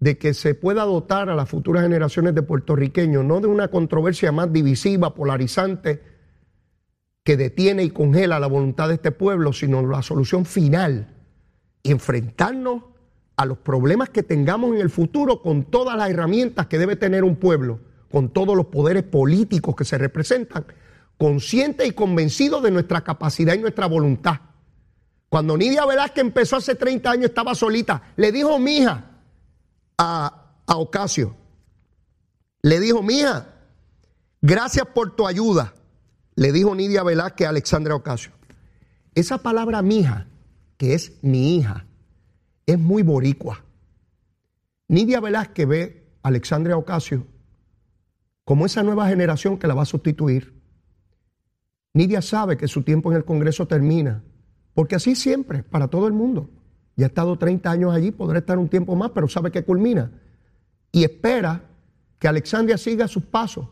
de 0.00 0.18
que 0.18 0.34
se 0.34 0.54
pueda 0.54 0.84
dotar 0.84 1.30
a 1.30 1.34
las 1.34 1.48
futuras 1.48 1.82
generaciones 1.82 2.34
de 2.34 2.42
puertorriqueños, 2.42 3.24
no 3.24 3.40
de 3.40 3.46
una 3.46 3.68
controversia 3.68 4.32
más 4.32 4.52
divisiva, 4.52 5.14
polarizante, 5.14 6.02
que 7.24 7.36
detiene 7.36 7.82
y 7.82 7.90
congela 7.90 8.38
la 8.38 8.46
voluntad 8.46 8.88
de 8.88 8.94
este 8.94 9.10
pueblo, 9.10 9.52
sino 9.52 9.84
la 9.86 10.02
solución 10.02 10.44
final 10.44 11.14
enfrentarnos 11.82 12.82
a 13.36 13.44
los 13.44 13.58
problemas 13.58 14.10
que 14.10 14.22
tengamos 14.22 14.74
en 14.74 14.80
el 14.80 14.90
futuro 14.90 15.42
con 15.42 15.64
todas 15.64 15.96
las 15.96 16.10
herramientas 16.10 16.66
que 16.66 16.78
debe 16.78 16.96
tener 16.96 17.24
un 17.24 17.36
pueblo, 17.36 17.80
con 18.10 18.30
todos 18.30 18.56
los 18.56 18.66
poderes 18.66 19.02
políticos 19.02 19.74
que 19.76 19.84
se 19.84 19.98
representan, 19.98 20.66
consciente 21.18 21.86
y 21.86 21.92
convencido 21.92 22.60
de 22.60 22.70
nuestra 22.70 23.02
capacidad 23.02 23.54
y 23.54 23.58
nuestra 23.58 23.86
voluntad. 23.86 24.40
Cuando 25.28 25.56
Nidia 25.56 25.84
Velázquez 25.84 26.22
empezó 26.22 26.56
hace 26.56 26.76
30 26.76 27.10
años, 27.10 27.24
estaba 27.26 27.54
solita, 27.54 28.02
le 28.16 28.32
dijo 28.32 28.58
mi 28.58 28.78
hija, 28.78 29.15
a, 29.98 30.42
Ocasio. 30.66 31.36
Le 32.62 32.80
dijo, 32.80 33.02
mía, 33.02 33.54
gracias 34.42 34.86
por 34.86 35.14
tu 35.14 35.26
ayuda. 35.26 35.74
Le 36.34 36.52
dijo 36.52 36.74
Nidia 36.74 37.02
Velázquez 37.02 37.46
a 37.46 37.50
Alexandra 37.50 37.94
Ocasio. 37.94 38.32
Esa 39.14 39.38
palabra 39.38 39.80
mija, 39.82 40.26
que 40.76 40.94
es 40.94 41.12
mi 41.22 41.56
hija, 41.56 41.86
es 42.66 42.78
muy 42.78 43.02
boricua. 43.02 43.64
Nidia 44.88 45.20
Velázquez 45.20 45.66
ve 45.66 46.10
a 46.22 46.28
Alexandra 46.28 46.76
Ocasio 46.76 47.26
como 48.44 48.64
esa 48.64 48.84
nueva 48.84 49.08
generación 49.08 49.58
que 49.58 49.66
la 49.66 49.74
va 49.74 49.82
a 49.82 49.86
sustituir. 49.86 50.54
Nidia 51.94 52.22
sabe 52.22 52.56
que 52.56 52.68
su 52.68 52.82
tiempo 52.82 53.10
en 53.10 53.16
el 53.16 53.24
Congreso 53.24 53.66
termina, 53.66 54.22
porque 54.72 54.94
así 54.94 55.16
siempre, 55.16 55.64
para 55.64 55.88
todo 55.88 56.06
el 56.06 56.12
mundo. 56.12 56.48
Ya 56.96 57.06
ha 57.06 57.08
estado 57.08 57.36
30 57.36 57.70
años 57.70 57.94
allí, 57.94 58.10
podrá 58.10 58.38
estar 58.38 58.58
un 58.58 58.68
tiempo 58.68 58.96
más, 58.96 59.10
pero 59.10 59.28
sabe 59.28 59.50
que 59.50 59.62
culmina. 59.62 60.10
Y 60.90 61.04
espera 61.04 61.62
que 62.18 62.26
Alexandria 62.26 62.78
siga 62.78 63.06
sus 63.06 63.22
pasos 63.22 63.68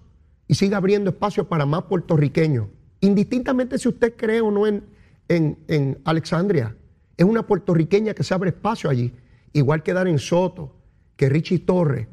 y 0.46 0.54
siga 0.54 0.76
abriendo 0.76 1.10
espacio 1.10 1.48
para 1.48 1.64
más 1.64 1.84
puertorriqueños. 1.84 2.68
Indistintamente 3.00 3.78
si 3.78 3.88
usted 3.88 4.14
cree 4.14 4.42
o 4.42 4.50
no 4.50 4.66
en, 4.66 4.84
en, 5.28 5.98
Alexandria, 6.04 6.76
es 7.16 7.24
una 7.24 7.46
puertorriqueña 7.46 8.12
que 8.12 8.22
se 8.22 8.34
abre 8.34 8.50
espacio 8.50 8.90
allí. 8.90 9.14
Igual 9.54 9.82
que 9.82 9.94
Darren 9.94 10.18
Soto, 10.18 10.76
que 11.16 11.30
Richie 11.30 11.60
Torres, 11.60 12.08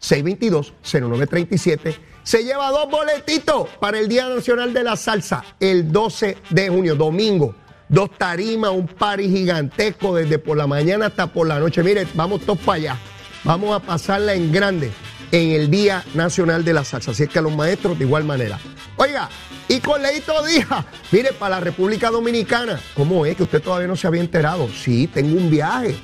622-0937. 0.01 1.97
Se 2.23 2.45
lleva 2.45 2.69
dos 2.71 2.91
boletitos 2.91 3.71
para 3.81 3.99
el 3.99 4.09
Día 4.09 4.29
Nacional 4.29 4.75
de 4.75 4.85
la 4.85 4.97
Salsa 4.97 5.43
el 5.59 5.91
12 5.91 6.37
de 6.51 6.69
junio, 6.69 6.95
domingo. 6.95 7.57
Dos 7.89 8.11
tarimas, 8.17 8.71
un 8.71 8.87
party 8.87 9.29
gigantesco 9.29 10.15
desde 10.15 10.39
por 10.39 10.57
la 10.57 10.69
mañana 10.69 11.07
hasta 11.07 11.27
por 11.27 11.49
la 11.49 11.59
noche. 11.59 11.83
Mire, 11.83 12.07
vamos 12.15 12.43
todos 12.43 12.61
para 12.61 12.77
allá. 12.77 12.97
Vamos 13.43 13.75
a 13.75 13.81
pasarla 13.81 14.35
en 14.35 14.53
grande 14.53 14.93
en 15.33 15.51
el 15.53 15.71
Día 15.71 16.05
Nacional 16.15 16.65
de 16.65 16.73
la 16.73 16.85
Salsa. 16.85 17.13
Así 17.13 17.25
es 17.25 17.29
que 17.29 17.39
a 17.39 17.43
los 17.43 17.55
maestros 17.55 17.99
de 17.99 18.05
igual 18.05 18.25
manera. 18.25 18.59
Oiga, 18.97 19.29
y 19.69 19.79
con 19.81 20.03
Leito 20.03 20.45
Díaz, 20.45 20.85
mire, 21.13 21.33
para 21.33 21.57
la 21.57 21.61
República 21.61 22.11
Dominicana, 22.11 22.81
¿cómo 22.95 23.25
es 23.25 23.37
que 23.37 23.45
usted 23.45 23.63
todavía 23.63 23.87
no 23.87 23.97
se 23.97 24.07
había 24.07 24.21
enterado? 24.21 24.69
Sí, 24.69 25.07
tengo 25.07 25.37
un 25.37 25.51
viaje 25.51 25.97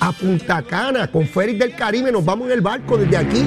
a 0.00 0.10
Punta 0.10 0.62
Cana 0.62 1.06
con 1.06 1.28
Félix 1.28 1.60
del 1.60 1.76
Caribe. 1.76 2.10
Nos 2.10 2.24
vamos 2.24 2.46
en 2.46 2.54
el 2.54 2.60
barco 2.60 2.98
desde 2.98 3.16
aquí, 3.16 3.44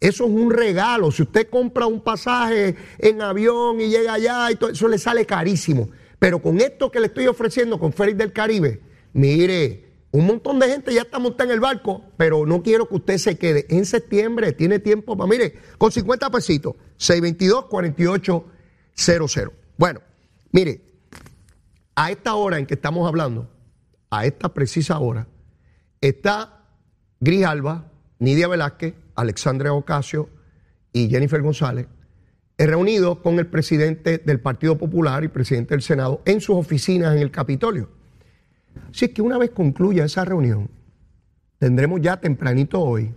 Eso 0.00 0.24
es 0.24 0.30
un 0.30 0.50
regalo. 0.50 1.10
Si 1.10 1.22
usted 1.22 1.48
compra 1.50 1.86
un 1.86 2.00
pasaje 2.00 2.74
en 2.98 3.20
avión 3.20 3.80
y 3.80 3.88
llega 3.88 4.14
allá, 4.14 4.50
y 4.50 4.56
todo, 4.56 4.70
eso 4.70 4.88
le 4.88 4.98
sale 4.98 5.26
carísimo. 5.26 5.90
Pero 6.18 6.40
con 6.40 6.60
esto 6.60 6.90
que 6.90 7.00
le 7.00 7.06
estoy 7.06 7.26
ofreciendo 7.26 7.78
con 7.78 7.92
Félix 7.92 8.18
del 8.18 8.32
Caribe, 8.32 8.80
mire, 9.12 9.85
un 10.16 10.26
montón 10.26 10.58
de 10.58 10.68
gente 10.68 10.92
ya 10.94 11.02
está 11.02 11.18
montada 11.18 11.50
en 11.50 11.54
el 11.54 11.60
barco, 11.60 12.02
pero 12.16 12.46
no 12.46 12.62
quiero 12.62 12.88
que 12.88 12.94
usted 12.94 13.18
se 13.18 13.36
quede. 13.36 13.66
En 13.68 13.84
septiembre 13.84 14.54
tiene 14.54 14.78
tiempo 14.78 15.14
para, 15.14 15.28
mire, 15.28 15.58
con 15.76 15.92
50 15.92 16.30
pesitos, 16.30 16.74
622-4800. 16.98 19.52
Bueno, 19.76 20.00
mire, 20.52 20.80
a 21.94 22.10
esta 22.10 22.34
hora 22.34 22.58
en 22.58 22.64
que 22.64 22.72
estamos 22.72 23.06
hablando, 23.06 23.50
a 24.08 24.24
esta 24.24 24.54
precisa 24.54 24.98
hora, 24.98 25.28
está 26.00 26.64
Grijalba, 27.20 27.92
Nidia 28.18 28.48
Velázquez, 28.48 28.94
Alexandra 29.16 29.74
Ocasio 29.74 30.30
y 30.94 31.10
Jennifer 31.10 31.42
González 31.42 31.88
reunido 32.58 33.22
con 33.22 33.38
el 33.38 33.48
presidente 33.48 34.16
del 34.16 34.40
Partido 34.40 34.78
Popular 34.78 35.24
y 35.24 35.28
presidente 35.28 35.74
del 35.74 35.82
Senado 35.82 36.22
en 36.24 36.40
sus 36.40 36.56
oficinas 36.56 37.14
en 37.14 37.20
el 37.20 37.30
Capitolio. 37.30 37.90
Así 38.96 39.10
que 39.10 39.20
una 39.20 39.36
vez 39.36 39.50
concluya 39.50 40.06
esa 40.06 40.24
reunión, 40.24 40.70
tendremos 41.58 42.00
ya 42.00 42.18
tempranito 42.18 42.80
hoy 42.80 43.14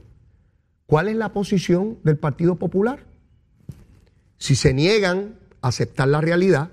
cuál 0.85 1.07
es 1.07 1.15
la 1.15 1.31
posición 1.31 1.99
del 2.03 2.17
Partido 2.17 2.57
Popular. 2.57 3.05
Si 4.37 4.55
se 4.55 4.73
niegan 4.73 5.35
a 5.61 5.69
aceptar 5.69 6.09
la 6.09 6.19
realidad 6.19 6.71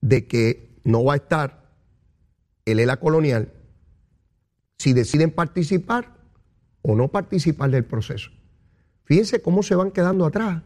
de 0.00 0.26
que 0.26 0.80
no 0.82 1.04
va 1.04 1.12
a 1.12 1.16
estar 1.16 1.68
el 2.64 2.80
ELA 2.80 2.96
colonial, 2.96 3.52
si 4.78 4.94
deciden 4.94 5.30
participar 5.30 6.16
o 6.80 6.96
no 6.96 7.08
participar 7.08 7.70
del 7.70 7.84
proceso. 7.84 8.30
Fíjense 9.04 9.42
cómo 9.42 9.62
se 9.62 9.74
van 9.74 9.90
quedando 9.90 10.24
atrás. 10.24 10.62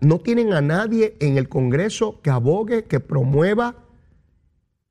no 0.00 0.18
tienen 0.18 0.54
a 0.54 0.60
nadie 0.60 1.16
en 1.20 1.38
el 1.38 1.48
Congreso 1.48 2.20
que 2.20 2.30
abogue, 2.30 2.86
que 2.86 2.98
promueva, 2.98 3.85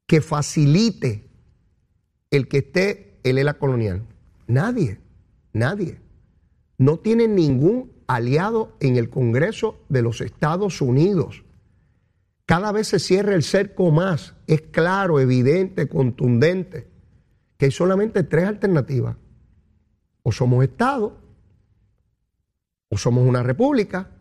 que 0.06 0.22
facilite 0.22 1.30
el 2.32 2.48
que 2.48 2.60
esté 2.60 3.20
el 3.24 3.38
ELA 3.38 3.56
colonial. 3.56 4.06
Nadie, 4.48 5.00
nadie. 5.54 6.00
No 6.78 7.00
tienen 7.00 7.36
ningún 7.36 7.92
aliado 8.08 8.76
en 8.80 8.98
el 8.98 9.10
Congreso 9.10 9.80
de 9.90 10.02
los 10.02 10.22
Estados 10.22 10.82
Unidos. 10.82 11.44
Cada 12.46 12.72
vez 12.72 12.88
se 12.88 13.00
cierra 13.00 13.34
el 13.34 13.44
cerco 13.44 13.90
más. 13.92 14.36
Es 14.46 14.62
claro, 14.62 15.20
evidente, 15.20 15.88
contundente, 15.88 16.88
que 17.58 17.66
hay 17.66 17.72
solamente 17.72 18.24
tres 18.24 18.46
alternativas. 18.46 19.18
O 20.22 20.32
somos 20.32 20.64
Estado, 20.64 21.18
o 22.90 22.98
somos 22.98 23.28
una 23.28 23.42
república, 23.42 24.12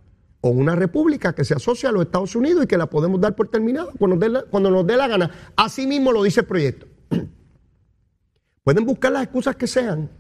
o 0.47 0.51
una 0.51 0.77
república 0.77 1.35
que 1.35 1.43
se 1.43 1.55
asocia 1.55 1.89
a 1.89 1.93
los 1.93 2.05
Estados 2.05 2.37
Unidos 2.37 2.65
y 2.65 2.67
que 2.67 2.77
la 2.77 2.85
podemos 2.85 3.19
dar 3.19 3.35
por 3.35 3.49
terminada 3.49 3.91
cuando, 3.99 4.45
cuando 4.51 4.71
nos 4.71 4.87
dé 4.87 4.95
la 4.95 5.09
gana. 5.09 5.31
Así 5.57 5.87
mismo 5.87 6.13
lo 6.13 6.23
dice 6.23 6.41
el 6.41 6.47
proyecto. 6.47 6.87
Pueden 8.63 8.85
buscar 8.85 9.11
las 9.13 9.23
excusas 9.23 9.57
que 9.57 9.67
sean, 9.67 10.11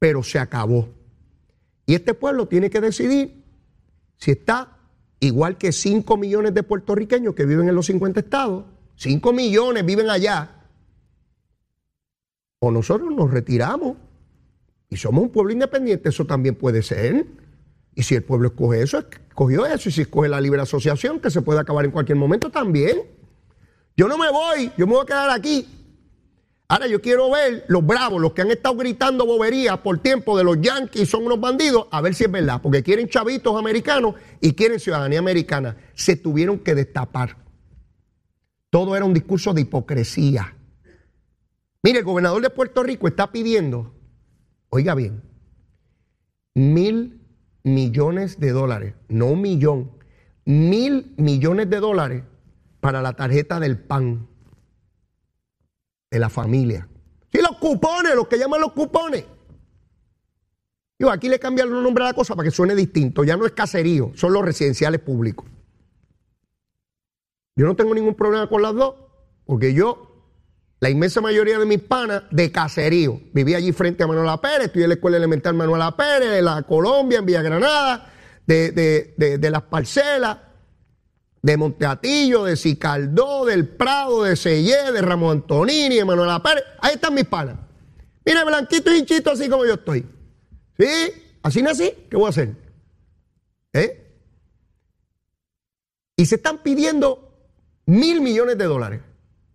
pero 0.00 0.24
se 0.24 0.40
acabó. 0.40 0.88
Y 1.86 1.94
este 1.94 2.14
pueblo 2.14 2.48
tiene 2.48 2.68
que 2.68 2.80
decidir 2.80 3.44
si 4.16 4.32
está 4.32 4.76
igual 5.20 5.56
que 5.56 5.70
5 5.70 6.16
millones 6.16 6.52
de 6.52 6.64
puertorriqueños 6.64 7.36
que 7.36 7.46
viven 7.46 7.68
en 7.68 7.76
los 7.76 7.86
50 7.86 8.18
estados, 8.18 8.64
5 8.96 9.32
millones 9.32 9.86
viven 9.86 10.10
allá, 10.10 10.64
o 12.58 12.72
nosotros 12.72 13.14
nos 13.14 13.30
retiramos 13.30 13.98
y 14.88 14.96
somos 14.96 15.22
un 15.22 15.30
pueblo 15.30 15.52
independiente, 15.52 16.08
eso 16.08 16.24
también 16.24 16.56
puede 16.56 16.82
ser. 16.82 17.45
Y 17.96 18.02
si 18.02 18.14
el 18.14 18.22
pueblo 18.22 18.48
escoge 18.48 18.82
eso, 18.82 18.98
escogió 18.98 19.66
eso. 19.66 19.88
Y 19.88 19.92
si 19.92 20.02
escoge 20.02 20.28
la 20.28 20.40
libre 20.40 20.60
asociación, 20.60 21.18
que 21.18 21.30
se 21.30 21.42
puede 21.42 21.58
acabar 21.58 21.84
en 21.84 21.90
cualquier 21.90 22.16
momento 22.16 22.50
también. 22.50 23.02
Yo 23.96 24.06
no 24.06 24.18
me 24.18 24.30
voy, 24.30 24.70
yo 24.76 24.86
me 24.86 24.92
voy 24.92 25.02
a 25.02 25.06
quedar 25.06 25.30
aquí. 25.30 25.66
Ahora 26.68 26.86
yo 26.86 27.00
quiero 27.00 27.30
ver 27.30 27.64
los 27.68 27.84
bravos, 27.84 28.20
los 28.20 28.32
que 28.32 28.42
han 28.42 28.50
estado 28.50 28.76
gritando 28.76 29.24
boberías 29.24 29.78
por 29.78 29.98
tiempo 29.98 30.36
de 30.36 30.44
los 30.44 30.60
yanquis 30.60 31.08
son 31.08 31.24
unos 31.24 31.40
bandidos, 31.40 31.86
a 31.90 32.00
ver 32.00 32.14
si 32.14 32.24
es 32.24 32.30
verdad, 32.30 32.60
porque 32.60 32.82
quieren 32.82 33.08
chavitos 33.08 33.56
americanos 33.56 34.16
y 34.40 34.52
quieren 34.52 34.78
ciudadanía 34.78 35.20
americana. 35.20 35.76
Se 35.94 36.16
tuvieron 36.16 36.58
que 36.58 36.74
destapar. 36.74 37.36
Todo 38.68 38.94
era 38.94 39.04
un 39.04 39.14
discurso 39.14 39.54
de 39.54 39.62
hipocresía. 39.62 40.54
Mire, 41.82 42.00
el 42.00 42.04
gobernador 42.04 42.42
de 42.42 42.50
Puerto 42.50 42.82
Rico 42.82 43.08
está 43.08 43.30
pidiendo 43.30 43.94
oiga 44.68 44.94
bien, 44.94 45.22
mil 46.54 47.15
millones 47.66 48.38
de 48.38 48.52
dólares, 48.52 48.94
no 49.08 49.26
un 49.26 49.40
millón, 49.42 49.90
mil 50.44 51.12
millones 51.16 51.68
de 51.68 51.80
dólares 51.80 52.22
para 52.78 53.02
la 53.02 53.14
tarjeta 53.14 53.58
del 53.58 53.76
pan 53.76 54.28
de 56.08 56.18
la 56.20 56.30
familia. 56.30 56.88
Sí, 57.32 57.40
los 57.42 57.58
cupones, 57.58 58.14
los 58.14 58.28
que 58.28 58.38
llaman 58.38 58.60
los 58.60 58.72
cupones. 58.72 59.24
Yo, 60.96 61.10
aquí 61.10 61.28
le 61.28 61.40
cambian 61.40 61.66
el 61.66 61.82
nombre 61.82 62.04
a 62.04 62.06
la 62.06 62.14
cosa 62.14 62.36
para 62.36 62.46
que 62.46 62.52
suene 62.52 62.76
distinto. 62.76 63.24
Ya 63.24 63.36
no 63.36 63.44
es 63.44 63.52
caserío, 63.52 64.12
son 64.14 64.32
los 64.32 64.44
residenciales 64.44 65.00
públicos. 65.00 65.44
Yo 67.56 67.66
no 67.66 67.74
tengo 67.74 67.96
ningún 67.96 68.14
problema 68.14 68.48
con 68.48 68.62
las 68.62 68.76
dos, 68.76 68.94
porque 69.44 69.74
yo 69.74 70.05
la 70.80 70.90
inmensa 70.90 71.20
mayoría 71.20 71.58
de 71.58 71.64
mis 71.64 71.80
panas 71.80 72.24
de 72.30 72.52
caserío. 72.52 73.20
Viví 73.32 73.54
allí 73.54 73.72
frente 73.72 74.02
a 74.02 74.06
Manuela 74.06 74.40
Pérez, 74.40 74.66
estudié 74.66 74.84
en 74.84 74.90
la 74.90 74.94
escuela 74.96 75.16
elemental 75.16 75.54
Manuela 75.54 75.96
Pérez, 75.96 76.30
de 76.30 76.42
la 76.42 76.62
Colombia, 76.62 77.18
en 77.20 77.26
Villa 77.26 77.42
Granada, 77.42 78.12
de, 78.46 79.48
las 79.50 79.62
parcelas, 79.62 80.38
de 81.42 81.56
Monteatillo, 81.56 82.44
de 82.44 82.56
Cicaldó, 82.56 83.46
del 83.46 83.68
Prado, 83.68 84.24
de 84.24 84.36
Sellé, 84.36 84.92
de 84.92 85.00
Ramón 85.00 85.38
Antonini, 85.38 85.96
de 85.96 86.04
Manuela 86.04 86.42
Pérez. 86.42 86.64
Ahí 86.80 86.94
están 86.94 87.14
mis 87.14 87.24
panas. 87.24 87.56
Mire, 88.24 88.44
blanquito 88.44 88.92
y 88.92 88.98
hinchito, 88.98 89.30
así 89.30 89.48
como 89.48 89.64
yo 89.64 89.74
estoy. 89.74 90.04
¿Sí? 90.78 90.88
Así 91.42 91.62
nací, 91.62 91.92
¿qué 92.10 92.16
voy 92.16 92.26
a 92.26 92.30
hacer? 92.30 92.54
¿Eh? 93.72 94.02
Y 96.16 96.26
se 96.26 96.34
están 96.34 96.58
pidiendo 96.58 97.32
mil 97.86 98.20
millones 98.20 98.58
de 98.58 98.64
dólares. 98.64 99.00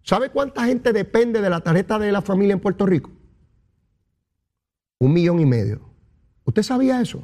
¿Sabe 0.03 0.29
cuánta 0.29 0.65
gente 0.65 0.93
depende 0.93 1.41
de 1.41 1.49
la 1.49 1.61
tarjeta 1.61 1.99
de 1.99 2.11
la 2.11 2.21
familia 2.21 2.53
en 2.53 2.59
Puerto 2.59 2.85
Rico? 2.85 3.11
Un 4.99 5.13
millón 5.13 5.39
y 5.39 5.45
medio. 5.45 5.89
¿Usted 6.43 6.63
sabía 6.63 7.01
eso? 7.01 7.23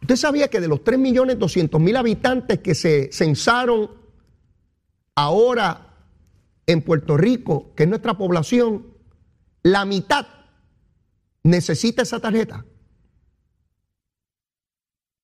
¿Usted 0.00 0.16
sabía 0.16 0.48
que 0.48 0.60
de 0.60 0.68
los 0.68 0.84
3 0.84 0.98
millones 0.98 1.38
200 1.38 1.80
mil 1.80 1.96
habitantes 1.96 2.60
que 2.60 2.74
se 2.74 3.10
censaron 3.12 3.90
ahora 5.14 5.94
en 6.66 6.82
Puerto 6.82 7.16
Rico, 7.16 7.74
que 7.74 7.84
es 7.84 7.88
nuestra 7.88 8.18
población, 8.18 8.94
la 9.62 9.84
mitad 9.84 10.26
necesita 11.42 12.02
esa 12.02 12.20
tarjeta? 12.20 12.64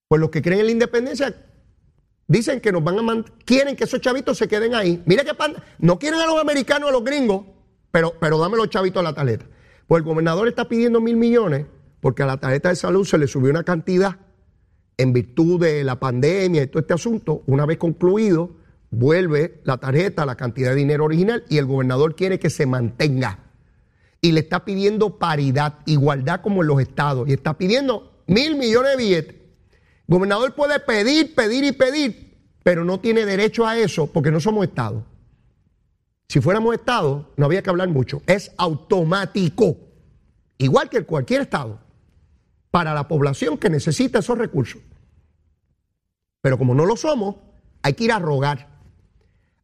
Pues 0.08 0.20
los 0.20 0.30
que 0.30 0.42
creen 0.42 0.60
en 0.60 0.66
la 0.66 0.72
independencia 0.72 1.51
dicen 2.32 2.60
que 2.60 2.72
nos 2.72 2.82
van 2.82 2.98
a 2.98 3.24
quieren 3.44 3.76
que 3.76 3.84
esos 3.84 4.00
chavitos 4.00 4.38
se 4.38 4.48
queden 4.48 4.74
ahí. 4.74 5.02
Mira 5.04 5.22
que 5.22 5.32
no 5.78 5.98
quieren 5.98 6.18
a 6.18 6.26
los 6.26 6.40
americanos, 6.40 6.88
a 6.88 6.92
los 6.92 7.04
gringos, 7.04 7.44
pero, 7.90 8.14
pero 8.18 8.38
dame 8.38 8.56
los 8.56 8.70
chavitos 8.70 9.00
a 9.00 9.02
la 9.02 9.14
tarjeta. 9.14 9.44
Pues 9.86 10.00
el 10.00 10.04
gobernador 10.04 10.48
está 10.48 10.66
pidiendo 10.66 11.00
mil 11.00 11.16
millones 11.16 11.66
porque 12.00 12.22
a 12.22 12.26
la 12.26 12.38
tarjeta 12.38 12.70
de 12.70 12.76
salud 12.76 13.04
se 13.04 13.18
le 13.18 13.26
subió 13.26 13.50
una 13.50 13.64
cantidad 13.64 14.16
en 14.96 15.12
virtud 15.12 15.60
de 15.60 15.84
la 15.84 16.00
pandemia 16.00 16.62
y 16.62 16.66
todo 16.68 16.80
este 16.80 16.94
asunto. 16.94 17.42
Una 17.46 17.66
vez 17.66 17.76
concluido, 17.76 18.50
vuelve 18.90 19.60
la 19.64 19.76
tarjeta, 19.76 20.24
la 20.24 20.36
cantidad 20.36 20.70
de 20.70 20.76
dinero 20.76 21.04
original 21.04 21.44
y 21.50 21.58
el 21.58 21.66
gobernador 21.66 22.16
quiere 22.16 22.38
que 22.38 22.48
se 22.48 22.64
mantenga. 22.64 23.40
Y 24.22 24.32
le 24.32 24.40
está 24.40 24.64
pidiendo 24.64 25.18
paridad, 25.18 25.80
igualdad 25.84 26.40
como 26.40 26.62
en 26.62 26.68
los 26.68 26.80
estados. 26.80 27.28
Y 27.28 27.34
está 27.34 27.58
pidiendo 27.58 28.10
mil 28.26 28.56
millones 28.56 28.92
de 28.92 28.96
billetes. 28.96 29.41
El 30.08 30.14
gobernador 30.16 30.54
puede 30.54 30.78
pedir, 30.80 31.34
pedir 31.34 31.64
y 31.64 31.72
pedir, 31.72 32.38
pero 32.62 32.84
no 32.84 33.00
tiene 33.00 33.24
derecho 33.24 33.66
a 33.66 33.78
eso 33.78 34.06
porque 34.06 34.30
no 34.30 34.40
somos 34.40 34.64
Estado. 34.66 35.04
Si 36.28 36.40
fuéramos 36.40 36.74
Estado, 36.74 37.30
no 37.36 37.46
había 37.46 37.62
que 37.62 37.70
hablar 37.70 37.88
mucho. 37.88 38.22
Es 38.26 38.52
automático, 38.56 39.76
igual 40.58 40.88
que 40.88 41.04
cualquier 41.04 41.42
Estado, 41.42 41.78
para 42.70 42.94
la 42.94 43.06
población 43.06 43.58
que 43.58 43.70
necesita 43.70 44.20
esos 44.20 44.38
recursos. 44.38 44.80
Pero 46.40 46.58
como 46.58 46.74
no 46.74 46.86
lo 46.86 46.96
somos, 46.96 47.36
hay 47.82 47.92
que 47.94 48.04
ir 48.04 48.12
a 48.12 48.18
rogar. 48.18 48.68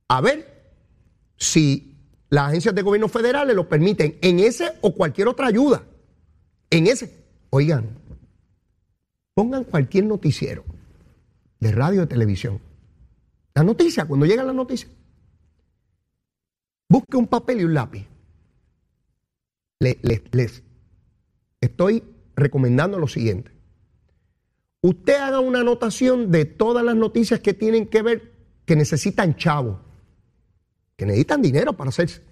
A 0.08 0.20
ver 0.20 0.72
si 1.36 1.96
las 2.30 2.48
agencias 2.48 2.74
de 2.74 2.82
gobierno 2.82 3.08
federales 3.08 3.56
lo 3.56 3.68
permiten 3.68 4.18
en 4.20 4.38
ese 4.38 4.72
o 4.80 4.94
cualquier 4.94 5.28
otra 5.28 5.46
ayuda. 5.46 5.82
En 6.70 6.86
ese. 6.86 7.24
Oigan, 7.50 7.88
Pongan 9.38 9.62
cualquier 9.62 10.04
noticiero 10.04 10.64
de 11.60 11.70
radio 11.70 12.02
o 12.02 12.08
televisión. 12.08 12.58
La 13.54 13.62
noticia, 13.62 14.04
cuando 14.04 14.26
llega 14.26 14.42
la 14.42 14.52
noticia. 14.52 14.88
Busque 16.88 17.16
un 17.16 17.28
papel 17.28 17.60
y 17.60 17.64
un 17.64 17.72
lápiz. 17.72 18.08
les 19.78 20.64
estoy 21.60 22.02
recomendando 22.34 22.98
lo 22.98 23.06
siguiente. 23.06 23.52
Usted 24.80 25.14
haga 25.14 25.38
una 25.38 25.60
anotación 25.60 26.32
de 26.32 26.44
todas 26.44 26.84
las 26.84 26.96
noticias 26.96 27.38
que 27.38 27.54
tienen 27.54 27.86
que 27.86 28.02
ver, 28.02 28.32
que 28.64 28.74
necesitan 28.74 29.36
chavo, 29.36 29.78
que 30.96 31.06
necesitan 31.06 31.42
dinero 31.42 31.74
para 31.74 31.90
hacerse 31.90 32.27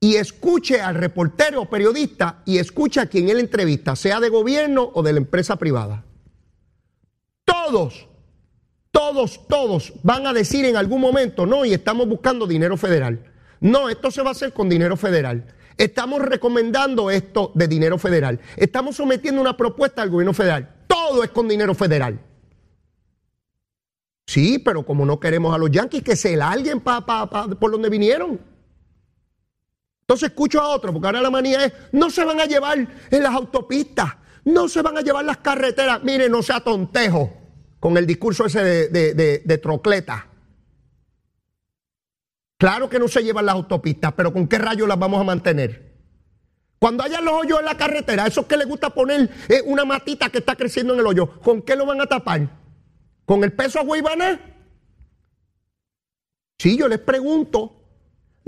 y 0.00 0.16
escuche 0.16 0.80
al 0.80 0.94
reportero 0.94 1.62
o 1.62 1.68
periodista 1.68 2.42
y 2.46 2.56
escuche 2.56 3.00
a 3.00 3.06
quien 3.06 3.28
él 3.28 3.38
entrevista, 3.38 3.94
sea 3.94 4.18
de 4.18 4.30
gobierno 4.30 4.90
o 4.94 5.02
de 5.02 5.12
la 5.12 5.18
empresa 5.18 5.56
privada. 5.56 6.04
Todos, 7.44 8.08
todos, 8.90 9.46
todos 9.46 9.92
van 10.02 10.26
a 10.26 10.32
decir 10.32 10.64
en 10.64 10.76
algún 10.76 11.02
momento, 11.02 11.44
no, 11.44 11.66
y 11.66 11.74
estamos 11.74 12.08
buscando 12.08 12.46
dinero 12.46 12.78
federal. 12.78 13.30
No, 13.60 13.90
esto 13.90 14.10
se 14.10 14.22
va 14.22 14.28
a 14.28 14.32
hacer 14.32 14.54
con 14.54 14.70
dinero 14.70 14.96
federal. 14.96 15.54
Estamos 15.76 16.22
recomendando 16.22 17.10
esto 17.10 17.52
de 17.54 17.68
dinero 17.68 17.98
federal. 17.98 18.40
Estamos 18.56 18.96
sometiendo 18.96 19.40
una 19.40 19.56
propuesta 19.56 20.00
al 20.00 20.10
gobierno 20.10 20.32
federal. 20.32 20.76
Todo 20.86 21.22
es 21.22 21.30
con 21.30 21.46
dinero 21.46 21.74
federal. 21.74 22.20
Sí, 24.26 24.58
pero 24.58 24.86
como 24.86 25.04
no 25.04 25.20
queremos 25.20 25.54
a 25.54 25.58
los 25.58 25.70
yanquis, 25.70 26.02
que 26.02 26.16
se 26.16 26.36
larguen 26.36 26.80
pa, 26.80 27.04
pa, 27.04 27.28
pa, 27.28 27.48
por 27.48 27.70
donde 27.70 27.90
vinieron. 27.90 28.49
Entonces 30.10 30.30
escucho 30.30 30.60
a 30.60 30.66
otro, 30.70 30.92
porque 30.92 31.06
ahora 31.06 31.20
la 31.20 31.30
manía 31.30 31.66
es, 31.66 31.72
no 31.92 32.10
se 32.10 32.24
van 32.24 32.40
a 32.40 32.44
llevar 32.44 32.78
en 33.12 33.22
las 33.22 33.32
autopistas, 33.32 34.16
no 34.44 34.68
se 34.68 34.82
van 34.82 34.98
a 34.98 35.02
llevar 35.02 35.24
las 35.24 35.36
carreteras. 35.36 36.02
Mire, 36.02 36.28
no 36.28 36.42
sea 36.42 36.58
tontejo 36.58 37.32
con 37.78 37.96
el 37.96 38.08
discurso 38.08 38.44
ese 38.46 38.88
de, 38.88 39.58
trocleta. 39.62 40.26
Claro 42.58 42.90
que 42.90 42.98
no 42.98 43.06
se 43.06 43.22
llevan 43.22 43.46
las 43.46 43.54
autopistas, 43.54 44.12
pero 44.14 44.32
¿con 44.32 44.48
qué 44.48 44.58
rayos 44.58 44.88
las 44.88 44.98
vamos 44.98 45.20
a 45.20 45.24
mantener? 45.24 45.94
Cuando 46.80 47.04
haya 47.04 47.20
los 47.20 47.34
hoyos 47.34 47.60
en 47.60 47.66
la 47.66 47.76
carretera, 47.76 48.26
esos 48.26 48.46
que 48.46 48.56
les 48.56 48.66
gusta 48.66 48.90
poner 48.90 49.30
eh, 49.48 49.62
una 49.64 49.84
matita 49.84 50.28
que 50.28 50.38
está 50.38 50.56
creciendo 50.56 50.92
en 50.94 50.98
el 50.98 51.06
hoyo, 51.06 51.38
¿con 51.38 51.62
qué 51.62 51.76
lo 51.76 51.86
van 51.86 52.00
a 52.00 52.06
tapar? 52.06 52.50
¿Con 53.24 53.44
el 53.44 53.52
peso 53.52 53.78
a 53.78 53.84
Guaybaná? 53.84 54.40
Sí, 56.58 56.76
yo 56.76 56.88
les 56.88 56.98
pregunto. 56.98 57.79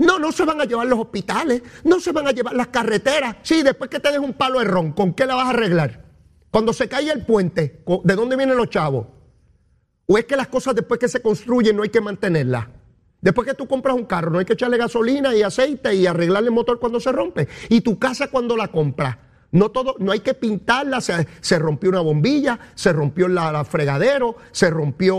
No, 0.03 0.19
no 0.19 0.31
se 0.31 0.43
van 0.45 0.59
a 0.59 0.65
llevar 0.65 0.87
los 0.87 0.99
hospitales, 0.99 1.61
no 1.83 1.99
se 1.99 2.11
van 2.11 2.27
a 2.27 2.31
llevar 2.31 2.53
las 2.55 2.67
carreteras. 2.67 3.37
Sí, 3.41 3.63
después 3.63 3.89
que 3.89 3.99
te 3.99 4.11
des 4.11 4.19
un 4.19 4.33
palo 4.33 4.59
de 4.59 4.65
ron, 4.65 4.91
¿con 4.91 5.13
qué 5.13 5.25
la 5.25 5.35
vas 5.35 5.47
a 5.47 5.49
arreglar? 5.51 6.03
Cuando 6.51 6.73
se 6.73 6.87
caiga 6.87 7.13
el 7.13 7.25
puente, 7.25 7.83
¿de 8.03 8.15
dónde 8.15 8.35
vienen 8.35 8.57
los 8.57 8.69
chavos? 8.69 9.07
¿O 10.05 10.17
es 10.17 10.25
que 10.25 10.35
las 10.35 10.47
cosas 10.47 10.75
después 10.75 10.99
que 10.99 11.07
se 11.07 11.21
construyen 11.21 11.75
no 11.75 11.83
hay 11.83 11.89
que 11.89 12.01
mantenerlas? 12.01 12.67
Después 13.21 13.47
que 13.47 13.53
tú 13.53 13.67
compras 13.67 13.95
un 13.95 14.05
carro, 14.05 14.29
no 14.29 14.39
hay 14.39 14.45
que 14.45 14.53
echarle 14.53 14.77
gasolina 14.77 15.33
y 15.33 15.43
aceite 15.43 15.95
y 15.95 16.05
arreglarle 16.05 16.49
el 16.49 16.53
motor 16.53 16.79
cuando 16.79 16.99
se 16.99 17.11
rompe. 17.11 17.47
Y 17.69 17.79
tu 17.79 17.97
casa 17.97 18.29
cuando 18.29 18.57
la 18.57 18.67
compras, 18.67 19.17
no 19.53 19.69
todo, 19.69 19.95
no 19.99 20.11
hay 20.11 20.21
que 20.21 20.33
pintarla, 20.33 20.99
se, 20.99 21.59
rompió 21.59 21.91
una 21.91 22.01
bombilla, 22.01 22.59
se 22.73 22.91
rompió 22.91 23.27
la, 23.27 23.63
fregadero, 23.63 24.35
se 24.51 24.71
rompió 24.71 25.15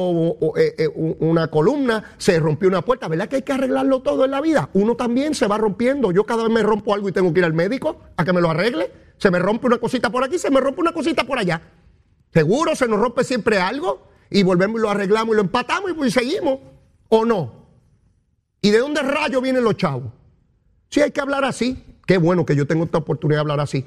eh, 0.57 0.75
eh, 0.77 0.89
una 1.21 1.49
columna, 1.49 2.17
se 2.19 2.41
rompió 2.41 2.69
una 2.69 2.83
puerta. 2.83 3.07
¿Verdad 3.07 3.29
que 3.29 3.37
hay 3.37 3.43
que 3.43 3.53
arreglarlo 3.53 4.03
todo 4.03 4.25
en 4.25 4.33
la 4.33 4.41
vida? 4.41 4.71
Uno 4.73 4.97
también 4.97 5.37
se 5.37 5.47
va 5.47 5.57
rompiendo. 5.57 6.11
Yo 6.11 6.27
cada 6.27 6.43
vez 6.43 6.53
me 6.53 6.65
rompo 6.65 6.93
algo 6.93 7.09
y 7.09 7.13
tengo 7.13 7.33
que 7.33 7.39
ir 7.39 7.45
al 7.45 7.55
médico 7.55 8.01
a 8.17 8.25
que 8.25 8.33
me 8.33 8.41
lo 8.41 8.51
arregle. 8.51 8.91
Se 9.19 9.31
me 9.31 9.39
rompe 9.39 9.69
una 9.69 9.79
cosita 9.79 10.11
por 10.11 10.25
aquí, 10.25 10.37
se 10.37 10.51
me 10.51 10.59
rompe 10.59 10.81
una 10.81 10.93
cosita 10.93 11.23
por 11.23 11.39
allá. 11.39 11.63
Seguro 12.33 12.75
se 12.75 12.89
nos 12.89 12.99
rompe 12.99 13.23
siempre 13.23 13.61
algo 13.61 14.09
y 14.31 14.43
volvemos 14.43 14.81
y 14.81 14.83
lo 14.83 14.91
arreglamos 14.91 15.33
y 15.35 15.37
lo 15.37 15.43
empatamos 15.43 15.93
y 15.93 15.95
pues 15.95 16.13
seguimos. 16.13 16.59
¿O 17.09 17.25
no? 17.25 17.69
¿Y 18.61 18.71
de 18.71 18.79
dónde 18.79 19.01
rayo 19.01 19.41
vienen 19.41 19.63
los 19.63 19.77
chavos? 19.77 20.13
Si 20.91 21.01
hay 21.01 21.13
que 21.13 21.21
hablar 21.21 21.45
así. 21.45 21.85
Qué 22.05 22.19
bueno 22.19 22.45
que 22.45 22.57
yo 22.57 22.67
tengo 22.67 22.85
esta 22.85 22.99
oportunidad 22.99 23.39
de 23.39 23.41
hablar 23.43 23.61
así. 23.61 23.87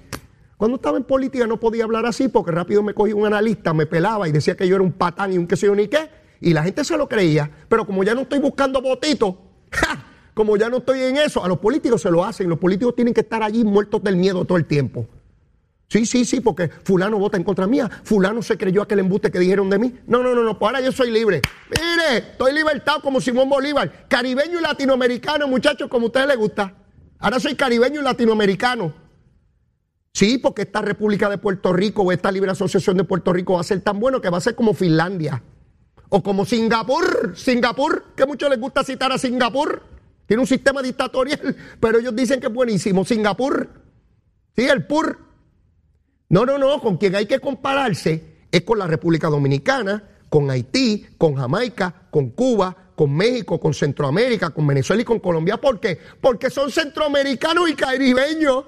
Cuando 0.57 0.77
estaba 0.77 0.97
en 0.97 1.03
política 1.03 1.45
no 1.45 1.59
podía 1.59 1.83
hablar 1.83 2.07
así 2.07 2.29
porque 2.29 2.51
rápido 2.51 2.81
me 2.81 2.95
cogía 2.95 3.15
un 3.15 3.27
analista, 3.27 3.73
me 3.73 3.85
pelaba 3.85 4.27
y 4.27 4.31
decía 4.31 4.57
que 4.57 4.67
yo 4.67 4.75
era 4.75 4.83
un 4.83 4.91
patán 4.91 5.31
y 5.31 5.37
un 5.37 5.45
qué 5.45 5.55
sé 5.55 5.67
yo 5.67 5.75
ni 5.75 5.87
qué. 5.87 6.09
Y 6.41 6.53
la 6.53 6.63
gente 6.63 6.83
se 6.83 6.97
lo 6.97 7.07
creía. 7.07 7.49
Pero 7.69 7.85
como 7.85 8.03
ya 8.03 8.15
no 8.15 8.21
estoy 8.21 8.39
buscando 8.39 8.81
votitos, 8.81 9.35
como 10.33 10.57
ya 10.57 10.69
no 10.69 10.77
estoy 10.77 11.01
en 11.01 11.17
eso, 11.17 11.43
a 11.43 11.47
los 11.47 11.59
políticos 11.59 12.01
se 12.01 12.09
lo 12.09 12.23
hacen. 12.23 12.49
Los 12.49 12.57
políticos 12.57 12.95
tienen 12.95 13.13
que 13.13 13.21
estar 13.21 13.43
allí 13.43 13.63
muertos 13.63 14.03
del 14.03 14.15
miedo 14.15 14.45
todo 14.45 14.57
el 14.57 14.65
tiempo. 14.65 15.07
Sí, 15.89 16.05
sí, 16.05 16.25
sí, 16.25 16.41
porque 16.41 16.67
fulano 16.67 17.17
vota 17.17 17.37
en 17.37 17.43
contra 17.43 17.65
mía, 17.65 17.89
fulano 18.03 18.41
se 18.41 18.57
creyó 18.57 18.81
aquel 18.81 18.99
embuste 18.99 19.31
que 19.31 19.39
dijeron 19.39 19.69
de 19.69 19.79
mí. 19.79 19.97
No, 20.05 20.21
no, 20.21 20.35
no, 20.35 20.43
no, 20.43 20.59
pues 20.59 20.67
ahora 20.67 20.81
yo 20.81 20.91
soy 20.91 21.11
libre. 21.11 21.41
Mire, 21.69 22.17
estoy 22.31 22.53
libertado 22.53 23.01
como 23.01 23.21
Simón 23.21 23.47
Bolívar, 23.47 24.07
caribeño 24.09 24.59
y 24.59 24.61
latinoamericano, 24.61 25.47
muchachos, 25.47 25.87
como 25.87 26.05
a 26.05 26.07
ustedes 26.07 26.27
les 26.27 26.37
gusta. 26.37 26.73
Ahora 27.19 27.39
soy 27.39 27.55
caribeño 27.55 28.01
y 28.01 28.03
latinoamericano. 28.03 29.06
Sí, 30.17 30.39
porque 30.39 30.63
esta 30.63 30.81
República 30.81 31.29
de 31.29 31.37
Puerto 31.37 31.71
Rico 31.73 32.01
o 32.01 32.11
esta 32.11 32.31
Libre 32.31 32.49
Asociación 32.49 32.97
de 32.97 33.03
Puerto 33.03 33.31
Rico 33.31 33.53
va 33.53 33.61
a 33.61 33.63
ser 33.63 33.81
tan 33.81 33.99
bueno 33.99 34.19
que 34.19 34.31
va 34.31 34.39
a 34.39 34.41
ser 34.41 34.55
como 34.55 34.73
Finlandia. 34.73 35.43
O 36.09 36.23
como 36.23 36.43
Singapur, 36.43 37.37
Singapur, 37.37 38.15
que 38.15 38.25
mucho 38.25 38.49
les 38.49 38.59
gusta 38.59 38.83
citar 38.83 39.11
a 39.11 39.19
Singapur. 39.19 39.83
Tiene 40.25 40.41
un 40.41 40.47
sistema 40.47 40.81
dictatorial, 40.81 41.55
pero 41.79 41.99
ellos 41.99 42.15
dicen 42.15 42.39
que 42.39 42.47
es 42.47 42.51
buenísimo. 42.51 43.05
Singapur, 43.05 43.69
sí, 44.55 44.65
el 44.65 44.87
PUR. 44.87 45.19
No, 46.29 46.47
no, 46.47 46.57
no, 46.57 46.81
con 46.81 46.97
quien 46.97 47.15
hay 47.15 47.27
que 47.27 47.39
compararse 47.39 48.47
es 48.51 48.63
con 48.63 48.79
la 48.79 48.87
República 48.87 49.27
Dominicana, 49.27 50.03
con 50.29 50.49
Haití, 50.49 51.09
con 51.19 51.35
Jamaica, 51.35 52.07
con 52.09 52.31
Cuba, 52.31 52.75
con 52.95 53.15
México, 53.15 53.59
con 53.59 53.75
Centroamérica, 53.75 54.49
con 54.49 54.65
Venezuela 54.65 55.03
y 55.03 55.05
con 55.05 55.19
Colombia. 55.19 55.57
¿Por 55.57 55.79
qué? 55.79 55.99
Porque 56.19 56.49
son 56.49 56.71
centroamericanos 56.71 57.69
y 57.69 57.75
caribeños. 57.75 58.65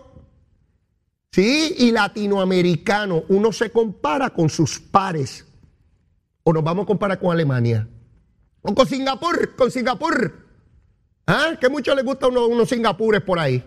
Sí, 1.32 1.76
y 1.78 1.92
latinoamericanos. 1.92 3.24
Uno 3.30 3.52
se 3.52 3.72
compara 3.72 4.32
con 4.32 4.50
sus 4.50 4.80
pares. 4.80 5.46
O 6.44 6.54
nos 6.54 6.63
vamos 6.63 6.84
a 6.84 6.88
comparar 6.88 7.20
con 7.20 7.32
Alemania. 7.32 7.88
O 8.62 8.74
con 8.74 8.88
Singapur, 8.88 9.56
con 9.56 9.72
Singapur. 9.72 10.48
¿Ah? 11.28 11.58
Que 11.60 11.70
mucho 11.70 11.94
les 11.94 12.04
gusta 12.04 12.28
unos, 12.28 12.48
unos 12.48 12.70
singapures 12.70 13.22
por 13.22 13.38
ahí. 13.38 13.63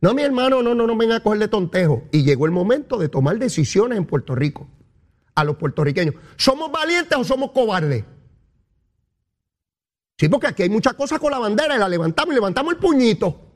No, 0.00 0.14
mi 0.14 0.22
hermano, 0.22 0.62
no, 0.62 0.74
no, 0.74 0.86
no 0.86 0.96
venga 0.96 1.16
a 1.16 1.20
cogerle 1.20 1.48
tontejo. 1.48 2.04
Y 2.10 2.22
llegó 2.22 2.46
el 2.46 2.52
momento 2.52 2.96
de 2.96 3.10
tomar 3.10 3.38
decisiones 3.38 3.98
en 3.98 4.06
Puerto 4.06 4.34
Rico. 4.34 4.66
A 5.34 5.44
los 5.44 5.56
puertorriqueños. 5.56 6.14
¿Somos 6.36 6.72
valientes 6.72 7.16
o 7.18 7.24
somos 7.24 7.50
cobardes? 7.52 8.04
Sí, 10.16 10.28
porque 10.28 10.46
aquí 10.46 10.62
hay 10.62 10.70
muchas 10.70 10.94
cosas 10.94 11.18
con 11.18 11.30
la 11.30 11.38
bandera 11.38 11.76
y 11.76 11.78
la 11.78 11.88
levantamos 11.88 12.32
y 12.32 12.34
levantamos 12.34 12.72
el 12.72 12.78
puñito. 12.78 13.49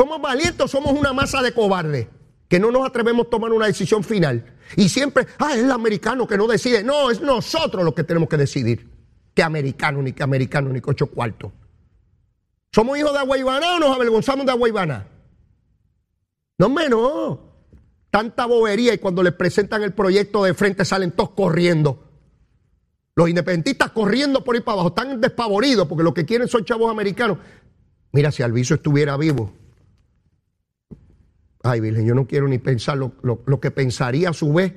¿Somos 0.00 0.18
valientes 0.18 0.70
somos 0.70 0.98
una 0.98 1.12
masa 1.12 1.42
de 1.42 1.52
cobardes? 1.52 2.06
Que 2.48 2.58
no 2.58 2.70
nos 2.70 2.86
atrevemos 2.86 3.26
a 3.26 3.28
tomar 3.28 3.52
una 3.52 3.66
decisión 3.66 4.02
final. 4.02 4.56
Y 4.74 4.88
siempre, 4.88 5.26
ah, 5.38 5.52
es 5.52 5.62
el 5.62 5.70
americano 5.70 6.26
que 6.26 6.38
no 6.38 6.46
decide. 6.46 6.82
No, 6.82 7.10
es 7.10 7.20
nosotros 7.20 7.84
los 7.84 7.92
que 7.92 8.02
tenemos 8.02 8.26
que 8.26 8.38
decidir. 8.38 8.88
Que 9.34 9.42
americano, 9.42 10.00
ni 10.00 10.14
que 10.14 10.22
americano, 10.22 10.70
ni 10.70 10.80
que 10.80 10.90
ocho 10.90 11.08
cuartos. 11.08 11.52
¿Somos 12.72 12.96
hijos 12.96 13.12
de 13.12 13.18
Aguaybana 13.18 13.76
o 13.76 13.78
nos 13.78 13.94
avergonzamos 13.94 14.46
de 14.46 14.52
Aguaybana? 14.52 15.06
No 16.56 16.70
menos. 16.70 17.38
Tanta 18.10 18.46
bobería 18.46 18.94
y 18.94 18.98
cuando 18.98 19.22
les 19.22 19.34
presentan 19.34 19.82
el 19.82 19.92
proyecto 19.92 20.44
de 20.44 20.54
frente 20.54 20.86
salen 20.86 21.10
todos 21.10 21.32
corriendo. 21.32 22.08
Los 23.16 23.28
independentistas 23.28 23.90
corriendo 23.90 24.44
por 24.44 24.54
ahí 24.54 24.62
para 24.62 24.76
abajo, 24.76 24.88
están 24.88 25.20
despavoridos 25.20 25.86
porque 25.86 26.04
lo 26.04 26.14
que 26.14 26.24
quieren 26.24 26.48
son 26.48 26.64
chavos 26.64 26.90
americanos. 26.90 27.36
Mira, 28.12 28.32
si 28.32 28.42
Alviso 28.42 28.72
estuviera 28.72 29.18
vivo. 29.18 29.59
Ay, 31.62 31.80
Virgen, 31.80 32.06
yo 32.06 32.14
no 32.14 32.26
quiero 32.26 32.48
ni 32.48 32.58
pensar 32.58 32.96
lo, 32.96 33.60
que 33.60 33.70
pensaría 33.70 34.30
a 34.30 34.32
su 34.32 34.52
vez 34.52 34.74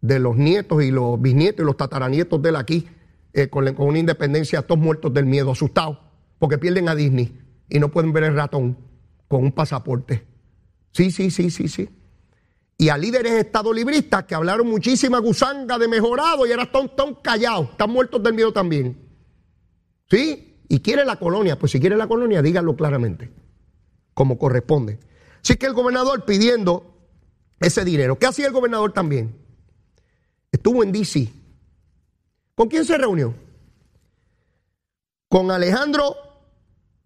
de 0.00 0.18
los 0.18 0.36
nietos 0.36 0.82
y 0.82 0.90
los 0.90 1.20
bisnietos 1.20 1.62
y 1.62 1.66
los 1.66 1.76
tataranietos 1.76 2.40
de 2.42 2.48
él 2.50 2.56
aquí, 2.56 2.88
eh, 3.32 3.48
con, 3.48 3.72
con, 3.74 3.88
una 3.88 3.98
independencia, 3.98 4.62
todos 4.62 4.80
muertos 4.80 5.12
del 5.12 5.26
miedo, 5.26 5.52
asustados 5.52 5.98
porque 6.38 6.58
pierden 6.58 6.88
a 6.88 6.94
Disney 6.94 7.36
y 7.68 7.78
no 7.78 7.90
pueden 7.90 8.12
ver 8.12 8.24
el 8.24 8.34
ratón 8.34 8.76
con 9.26 9.44
un 9.44 9.52
pasaporte. 9.52 10.26
Sí, 10.92 11.10
sí, 11.10 11.30
sí, 11.30 11.50
sí, 11.50 11.68
sí. 11.68 11.88
Y 12.78 12.88
a 12.90 12.96
líderes 12.96 13.32
estadolibristas 13.32 14.24
que 14.24 14.34
hablaron 14.34 14.68
muchísima 14.68 15.18
gusanga 15.18 15.78
de 15.78 15.88
mejorado 15.88 16.46
y 16.46 16.52
ahora 16.52 16.64
están, 16.64 17.14
callados, 17.22 17.70
están 17.70 17.90
muertos 17.90 18.22
del 18.22 18.34
miedo 18.34 18.52
también. 18.52 18.96
¿Sí? 20.08 20.62
Y 20.68 20.80
quiere 20.80 21.04
la 21.04 21.16
colonia, 21.16 21.58
pues 21.58 21.72
si 21.72 21.80
quiere 21.80 21.96
la 21.96 22.06
colonia, 22.06 22.40
díganlo 22.40 22.76
claramente, 22.76 23.30
como 24.14 24.38
corresponde. 24.38 25.00
Así 25.48 25.56
que 25.56 25.64
el 25.64 25.72
gobernador 25.72 26.26
pidiendo 26.26 26.94
ese 27.58 27.82
dinero. 27.82 28.18
¿Qué 28.18 28.26
hacía 28.26 28.48
el 28.48 28.52
gobernador 28.52 28.92
también? 28.92 29.34
Estuvo 30.52 30.82
en 30.82 30.92
DC. 30.92 31.32
¿Con 32.54 32.68
quién 32.68 32.84
se 32.84 32.98
reunió? 32.98 33.34
Con 35.26 35.50
Alejandro 35.50 36.14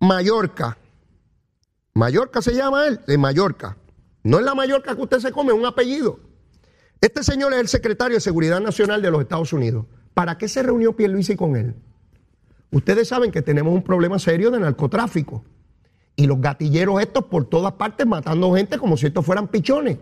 Mallorca. 0.00 0.76
Mallorca 1.94 2.42
se 2.42 2.52
llama 2.52 2.88
él, 2.88 2.98
de 3.06 3.16
Mallorca. 3.16 3.76
No 4.24 4.40
es 4.40 4.44
la 4.44 4.56
Mallorca 4.56 4.96
que 4.96 5.02
usted 5.02 5.20
se 5.20 5.30
come, 5.30 5.52
es 5.52 5.58
un 5.60 5.66
apellido. 5.66 6.18
Este 7.00 7.22
señor 7.22 7.52
es 7.52 7.60
el 7.60 7.68
secretario 7.68 8.16
de 8.16 8.20
Seguridad 8.20 8.60
Nacional 8.60 9.02
de 9.02 9.10
los 9.12 9.20
Estados 9.20 9.52
Unidos. 9.52 9.86
¿Para 10.14 10.36
qué 10.36 10.48
se 10.48 10.64
reunió 10.64 10.96
Pierluisi 10.96 11.36
con 11.36 11.54
él? 11.54 11.76
Ustedes 12.72 13.06
saben 13.06 13.30
que 13.30 13.42
tenemos 13.42 13.72
un 13.72 13.84
problema 13.84 14.18
serio 14.18 14.50
de 14.50 14.58
narcotráfico. 14.58 15.44
Y 16.16 16.26
los 16.26 16.40
gatilleros 16.40 17.00
estos 17.00 17.24
por 17.24 17.46
todas 17.46 17.72
partes 17.72 18.06
matando 18.06 18.54
gente 18.54 18.78
como 18.78 18.96
si 18.96 19.06
estos 19.06 19.24
fueran 19.24 19.48
pichones. 19.48 19.98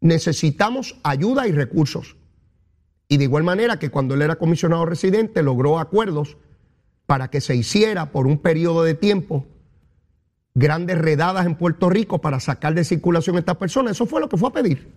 Necesitamos 0.00 0.96
ayuda 1.02 1.46
y 1.46 1.52
recursos. 1.52 2.16
Y 3.08 3.16
de 3.16 3.24
igual 3.24 3.44
manera 3.44 3.78
que 3.78 3.90
cuando 3.90 4.14
él 4.14 4.22
era 4.22 4.36
comisionado 4.36 4.86
residente 4.86 5.42
logró 5.42 5.78
acuerdos 5.78 6.36
para 7.06 7.28
que 7.28 7.40
se 7.40 7.54
hiciera 7.54 8.10
por 8.10 8.26
un 8.26 8.38
periodo 8.38 8.84
de 8.84 8.94
tiempo 8.94 9.46
grandes 10.54 10.98
redadas 10.98 11.46
en 11.46 11.56
Puerto 11.56 11.88
Rico 11.88 12.20
para 12.20 12.40
sacar 12.40 12.74
de 12.74 12.84
circulación 12.84 13.36
a 13.36 13.40
estas 13.40 13.56
personas. 13.56 13.92
Eso 13.92 14.06
fue 14.06 14.20
lo 14.20 14.28
que 14.28 14.36
fue 14.36 14.48
a 14.48 14.52
pedir. 14.52 14.92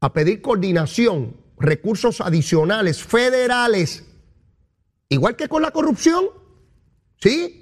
A 0.00 0.12
pedir 0.12 0.40
coordinación, 0.40 1.36
recursos 1.58 2.20
adicionales, 2.20 3.02
federales. 3.02 4.06
Igual 5.08 5.36
que 5.36 5.48
con 5.48 5.62
la 5.62 5.70
corrupción. 5.70 6.26
¿Sí? 7.20 7.59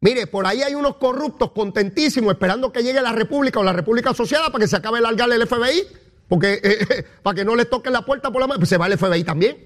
Mire, 0.00 0.26
por 0.26 0.46
ahí 0.46 0.62
hay 0.62 0.74
unos 0.74 0.96
corruptos 0.96 1.52
contentísimos 1.52 2.32
esperando 2.32 2.72
que 2.72 2.82
llegue 2.82 3.00
la 3.00 3.12
República 3.12 3.60
o 3.60 3.64
la 3.64 3.72
República 3.72 4.10
Asociada 4.10 4.50
para 4.50 4.62
que 4.62 4.68
se 4.68 4.76
acabe 4.76 4.98
el 4.98 5.04
largar 5.04 5.30
el 5.32 5.46
FBI. 5.46 5.86
Porque 6.28 6.60
eh, 6.62 7.04
para 7.22 7.34
que 7.34 7.44
no 7.44 7.56
les 7.56 7.70
toquen 7.70 7.92
la 7.92 8.04
puerta 8.04 8.30
por 8.30 8.40
la 8.40 8.46
mano, 8.46 8.60
pues 8.60 8.68
se 8.68 8.76
va 8.76 8.86
el 8.86 8.98
FBI 8.98 9.24
también. 9.24 9.56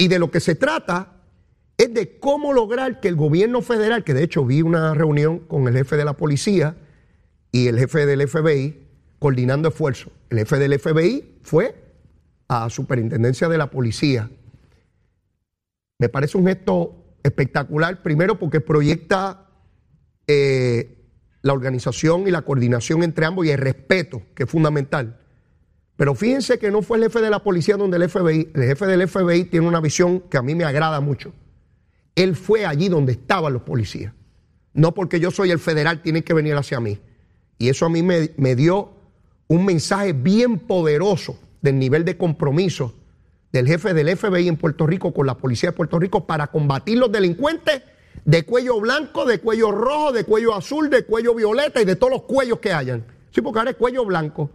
Y 0.00 0.08
de 0.08 0.18
lo 0.18 0.30
que 0.30 0.40
se 0.40 0.54
trata 0.54 1.20
es 1.76 1.92
de 1.92 2.18
cómo 2.18 2.52
lograr 2.52 3.00
que 3.00 3.08
el 3.08 3.16
gobierno 3.16 3.60
federal, 3.60 4.02
que 4.02 4.14
de 4.14 4.22
hecho 4.22 4.44
vi 4.44 4.62
una 4.62 4.94
reunión 4.94 5.40
con 5.40 5.68
el 5.68 5.74
jefe 5.74 5.96
de 5.96 6.04
la 6.04 6.14
policía 6.14 6.76
y 7.52 7.66
el 7.68 7.78
jefe 7.78 8.06
del 8.06 8.26
FBI, 8.26 8.86
coordinando 9.18 9.68
esfuerzos. 9.68 10.12
El 10.30 10.38
jefe 10.38 10.58
del 10.58 10.78
FBI 10.78 11.40
fue 11.42 11.74
a 12.48 12.70
superintendencia 12.70 13.48
de 13.48 13.58
la 13.58 13.70
policía. 13.70 14.30
Me 15.98 16.08
parece 16.08 16.38
un 16.38 16.46
gesto 16.46 16.99
espectacular, 17.22 18.02
primero 18.02 18.38
porque 18.38 18.60
proyecta 18.60 19.46
eh, 20.26 21.00
la 21.42 21.52
organización 21.52 22.26
y 22.26 22.30
la 22.30 22.42
coordinación 22.42 23.02
entre 23.02 23.26
ambos 23.26 23.46
y 23.46 23.50
el 23.50 23.58
respeto, 23.58 24.22
que 24.34 24.44
es 24.44 24.50
fundamental. 24.50 25.20
Pero 25.96 26.14
fíjense 26.14 26.58
que 26.58 26.70
no 26.70 26.82
fue 26.82 26.98
el 26.98 27.04
jefe 27.04 27.20
de 27.20 27.30
la 27.30 27.42
policía 27.42 27.76
donde 27.76 27.96
el 27.98 28.08
FBI, 28.08 28.50
el 28.54 28.62
jefe 28.62 28.86
del 28.86 29.06
FBI 29.06 29.44
tiene 29.44 29.66
una 29.66 29.80
visión 29.80 30.20
que 30.20 30.38
a 30.38 30.42
mí 30.42 30.54
me 30.54 30.64
agrada 30.64 31.00
mucho. 31.00 31.32
Él 32.14 32.36
fue 32.36 32.64
allí 32.66 32.88
donde 32.88 33.12
estaban 33.12 33.52
los 33.52 33.62
policías. 33.62 34.14
No 34.72 34.94
porque 34.94 35.20
yo 35.20 35.30
soy 35.30 35.50
el 35.50 35.58
federal, 35.58 36.00
tiene 36.02 36.22
que 36.22 36.32
venir 36.32 36.54
hacia 36.54 36.80
mí. 36.80 36.98
Y 37.58 37.68
eso 37.68 37.86
a 37.86 37.90
mí 37.90 38.02
me, 38.02 38.30
me 38.36 38.56
dio 38.56 38.92
un 39.48 39.64
mensaje 39.66 40.12
bien 40.12 40.58
poderoso 40.58 41.38
del 41.60 41.78
nivel 41.78 42.04
de 42.04 42.16
compromiso 42.16 42.94
del 43.52 43.66
jefe 43.66 43.94
del 43.94 44.16
FBI 44.16 44.48
en 44.48 44.56
Puerto 44.56 44.86
Rico 44.86 45.12
con 45.12 45.26
la 45.26 45.36
policía 45.36 45.70
de 45.70 45.76
Puerto 45.76 45.98
Rico 45.98 46.26
para 46.26 46.48
combatir 46.48 46.98
los 46.98 47.10
delincuentes 47.10 47.82
de 48.24 48.44
cuello 48.44 48.80
blanco, 48.80 49.24
de 49.24 49.40
cuello 49.40 49.72
rojo, 49.72 50.12
de 50.12 50.24
cuello 50.24 50.54
azul, 50.54 50.90
de 50.90 51.04
cuello 51.04 51.34
violeta 51.34 51.80
y 51.80 51.84
de 51.84 51.96
todos 51.96 52.12
los 52.12 52.22
cuellos 52.22 52.60
que 52.60 52.72
hayan. 52.72 53.04
Sí, 53.30 53.40
porque 53.40 53.58
ahora 53.58 53.70
es 53.72 53.76
cuello 53.76 54.04
blanco. 54.04 54.50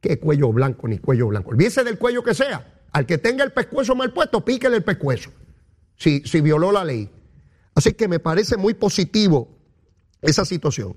¿Qué 0.00 0.18
cuello 0.18 0.52
blanco 0.52 0.86
ni 0.88 0.98
cuello 0.98 1.28
blanco? 1.28 1.50
Olvídese 1.50 1.84
del 1.84 1.98
cuello 1.98 2.22
que 2.22 2.34
sea. 2.34 2.82
Al 2.92 3.06
que 3.06 3.18
tenga 3.18 3.42
el 3.42 3.52
pescuezo 3.52 3.94
mal 3.94 4.12
puesto, 4.12 4.44
píquele 4.44 4.76
el 4.76 4.84
pescuezo. 4.84 5.30
Si, 5.96 6.20
si 6.20 6.40
violó 6.40 6.72
la 6.72 6.84
ley. 6.84 7.10
Así 7.74 7.92
que 7.94 8.06
me 8.06 8.20
parece 8.20 8.56
muy 8.56 8.74
positivo 8.74 9.48
esa 10.22 10.44
situación. 10.44 10.96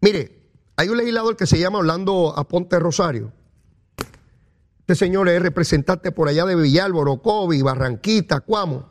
Mire, 0.00 0.50
hay 0.76 0.88
un 0.88 0.96
legislador 0.96 1.36
que 1.36 1.46
se 1.46 1.58
llama 1.58 1.78
Orlando 1.78 2.34
Aponte 2.36 2.78
Rosario 2.78 3.32
este 4.86 4.94
señor 4.94 5.28
es 5.28 5.42
representante 5.42 6.12
por 6.12 6.28
allá 6.28 6.44
de 6.44 6.54
Villalbo, 6.54 7.20
Cobi, 7.20 7.60
Barranquita, 7.60 8.38
Cuamo. 8.38 8.88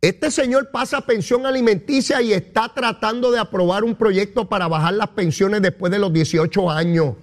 Este 0.00 0.32
señor 0.32 0.72
pasa 0.72 1.02
pensión 1.02 1.46
alimenticia 1.46 2.20
y 2.20 2.32
está 2.32 2.74
tratando 2.74 3.30
de 3.30 3.38
aprobar 3.38 3.84
un 3.84 3.94
proyecto 3.94 4.48
para 4.48 4.66
bajar 4.66 4.94
las 4.94 5.10
pensiones 5.10 5.62
después 5.62 5.92
de 5.92 6.00
los 6.00 6.12
18 6.12 6.68
años. 6.68 7.14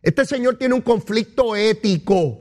Este 0.00 0.24
señor 0.24 0.54
tiene 0.58 0.76
un 0.76 0.80
conflicto 0.80 1.56
ético, 1.56 2.38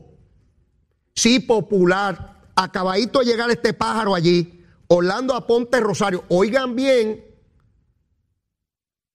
sí 1.16 1.40
popular. 1.40 2.44
Acabadito 2.56 3.18
de 3.18 3.26
llegar 3.26 3.50
este 3.50 3.74
pájaro 3.74 4.14
allí, 4.14 4.64
Orlando 4.90 5.34
Aponte 5.34 5.80
Rosario. 5.80 6.24
Oigan 6.28 6.76
bien 6.76 7.26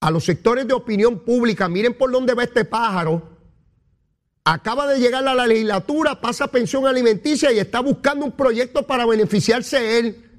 a 0.01 0.11
los 0.11 0.25
sectores 0.25 0.67
de 0.67 0.75
opinión 0.75 1.21
pública, 1.21 1.69
miren 1.69 1.97
por 1.97 2.11
dónde 2.11 2.35
va 2.35 2.43
este 2.43 2.65
pájaro 2.65 3.32
acaba 4.45 4.87
de 4.87 4.99
llegar 4.99 5.27
a 5.27 5.35
la 5.35 5.47
legislatura, 5.47 6.21
pasa 6.21 6.49
pensión 6.49 6.87
alimenticia 6.87 7.53
y 7.53 7.59
está 7.59 7.81
buscando 7.81 8.25
un 8.25 8.33
proyecto 8.33 8.87
para 8.87 9.07
beneficiarse 9.07 9.99
él. 9.99 10.31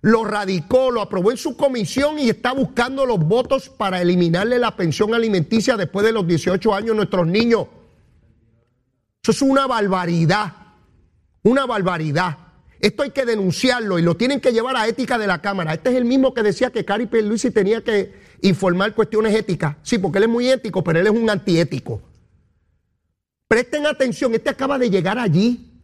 Lo 0.00 0.24
radicó, 0.24 0.90
lo 0.90 1.00
aprobó 1.00 1.30
en 1.30 1.36
su 1.36 1.56
comisión 1.56 2.18
y 2.18 2.28
está 2.28 2.52
buscando 2.52 3.06
los 3.06 3.20
votos 3.20 3.68
para 3.68 4.02
eliminarle 4.02 4.58
la 4.58 4.76
pensión 4.76 5.14
alimenticia 5.14 5.76
después 5.76 6.04
de 6.04 6.12
los 6.12 6.26
18 6.26 6.74
años 6.74 6.90
a 6.92 6.94
nuestros 6.94 7.26
niños. 7.26 7.66
Eso 9.22 9.30
es 9.30 9.42
una 9.42 9.68
barbaridad, 9.68 10.52
una 11.44 11.66
barbaridad. 11.66 12.38
Esto 12.80 13.04
hay 13.04 13.10
que 13.10 13.24
denunciarlo 13.24 14.00
y 14.00 14.02
lo 14.02 14.16
tienen 14.16 14.40
que 14.40 14.52
llevar 14.52 14.76
a 14.76 14.88
ética 14.88 15.18
de 15.18 15.28
la 15.28 15.40
Cámara. 15.40 15.72
Este 15.72 15.90
es 15.90 15.96
el 15.96 16.04
mismo 16.04 16.34
que 16.34 16.42
decía 16.42 16.70
que 16.70 16.84
Cari 16.84 17.08
Luisi 17.22 17.52
tenía 17.52 17.82
que 17.82 18.12
informar 18.40 18.96
cuestiones 18.96 19.32
éticas. 19.36 19.76
Sí, 19.82 19.98
porque 19.98 20.18
él 20.18 20.24
es 20.24 20.30
muy 20.30 20.48
ético, 20.48 20.82
pero 20.82 20.98
él 20.98 21.06
es 21.06 21.12
un 21.12 21.30
antiético. 21.30 22.02
Presten 23.52 23.86
atención, 23.86 24.32
este 24.32 24.48
acaba 24.48 24.78
de 24.78 24.88
llegar 24.88 25.18
allí. 25.18 25.78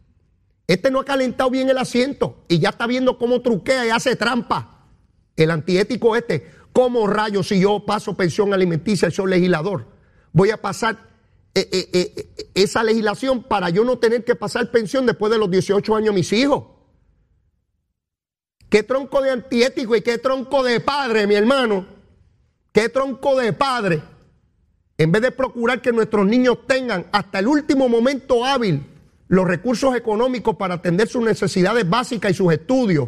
Este 0.65 0.89
no 0.89 1.01
ha 1.01 1.05
calentado 1.05 1.51
bien 1.51 1.69
el 1.69 1.77
asiento 1.77 2.43
y 2.47 2.57
ya 2.57 2.69
está 2.69 2.87
viendo 2.87 3.19
cómo 3.19 3.43
truquea 3.43 3.85
y 3.85 3.91
hace 3.91 4.15
trampa. 4.15 4.87
El 5.35 5.51
antiético 5.51 6.15
este, 6.15 6.49
¿cómo 6.73 7.05
rayos 7.05 7.49
si 7.49 7.59
yo 7.59 7.85
paso 7.85 8.17
pensión 8.17 8.55
alimenticia 8.55 9.09
y 9.09 9.11
soy 9.11 9.29
legislador? 9.29 9.85
Voy 10.33 10.49
a 10.49 10.59
pasar 10.59 10.97
eh, 11.53 11.69
eh, 11.71 11.89
eh, 11.93 12.49
esa 12.55 12.81
legislación 12.81 13.43
para 13.43 13.69
yo 13.69 13.85
no 13.85 13.99
tener 13.99 14.23
que 14.23 14.33
pasar 14.33 14.71
pensión 14.71 15.05
después 15.05 15.31
de 15.31 15.37
los 15.37 15.51
18 15.51 15.95
años 15.95 16.15
mis 16.15 16.33
hijos. 16.33 16.63
¿Qué 18.67 18.81
tronco 18.81 19.21
de 19.21 19.29
antiético 19.29 19.95
y 19.95 20.01
qué 20.01 20.17
tronco 20.17 20.63
de 20.63 20.79
padre, 20.79 21.27
mi 21.27 21.35
hermano? 21.35 21.85
¿Qué 22.71 22.89
tronco 22.89 23.37
de 23.37 23.53
padre? 23.53 24.01
En 24.99 25.13
vez 25.13 25.21
de 25.21 25.31
procurar 25.31 25.81
que 25.81 25.93
nuestros 25.93 26.27
niños 26.27 26.67
tengan 26.67 27.05
hasta 27.13 27.39
el 27.39 27.47
último 27.47 27.87
momento 27.87 28.45
hábil 28.45 28.83
los 29.29 29.47
recursos 29.47 29.95
económicos 29.95 30.57
para 30.57 30.73
atender 30.75 31.07
sus 31.07 31.23
necesidades 31.23 31.89
básicas 31.89 32.31
y 32.31 32.33
sus 32.33 32.51
estudios, 32.51 33.07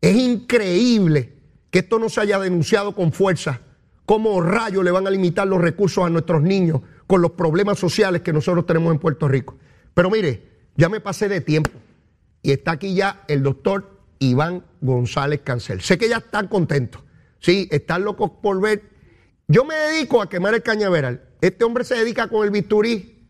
es 0.00 0.14
increíble 0.14 1.32
que 1.70 1.80
esto 1.80 1.98
no 1.98 2.08
se 2.08 2.20
haya 2.20 2.38
denunciado 2.38 2.94
con 2.94 3.12
fuerza. 3.12 3.60
¿Cómo 4.04 4.40
rayos 4.40 4.84
le 4.84 4.92
van 4.92 5.08
a 5.08 5.10
limitar 5.10 5.48
los 5.48 5.60
recursos 5.60 6.04
a 6.04 6.08
nuestros 6.08 6.40
niños 6.42 6.82
con 7.08 7.20
los 7.20 7.32
problemas 7.32 7.80
sociales 7.80 8.22
que 8.22 8.32
nosotros 8.32 8.64
tenemos 8.64 8.92
en 8.92 9.00
Puerto 9.00 9.26
Rico? 9.26 9.56
Pero 9.92 10.08
mire, 10.08 10.44
ya 10.76 10.88
me 10.88 11.00
pasé 11.00 11.28
de 11.28 11.40
tiempo 11.40 11.72
y 12.42 12.52
está 12.52 12.72
aquí 12.72 12.94
ya 12.94 13.24
el 13.26 13.42
doctor 13.42 13.98
Iván 14.20 14.62
González 14.80 15.40
Cancel. 15.42 15.80
Sé 15.80 15.98
que 15.98 16.08
ya 16.08 16.18
están 16.18 16.46
contentos. 16.46 17.02
Sí, 17.40 17.66
están 17.72 18.04
locos 18.04 18.30
por 18.40 18.60
ver 18.60 18.95
yo 19.48 19.64
me 19.64 19.76
dedico 19.76 20.20
a 20.20 20.28
quemar 20.28 20.54
el 20.54 20.62
cañaveral. 20.62 21.22
Este 21.40 21.64
hombre 21.64 21.84
se 21.84 21.94
dedica 21.94 22.28
con 22.28 22.44
el 22.44 22.50
bisturí 22.50 23.28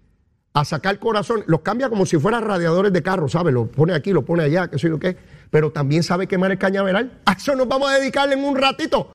a 0.55 0.65
sacar 0.65 0.99
corazón. 0.99 1.45
Los 1.47 1.61
cambia 1.61 1.91
como 1.91 2.07
si 2.07 2.19
fueran 2.19 2.43
radiadores 2.43 2.93
de 2.93 3.03
carro, 3.03 3.29
¿sabe? 3.29 3.53
Lo 3.53 3.67
pone 3.67 3.93
aquí, 3.93 4.13
lo 4.13 4.25
pone 4.25 4.45
allá, 4.45 4.69
qué 4.69 4.79
sé 4.79 4.89
yo 4.89 4.99
qué. 4.99 5.17
Pero 5.51 5.73
también 5.73 6.03
sabe 6.03 6.27
quemar 6.27 6.51
el 6.51 6.59
cañaveral. 6.59 7.21
A 7.27 7.33
eso 7.33 7.55
nos 7.55 7.69
vamos 7.69 7.91
a 7.91 7.99
dedicar 7.99 8.33
en 8.33 8.43
un 8.43 8.57
ratito. 8.57 9.11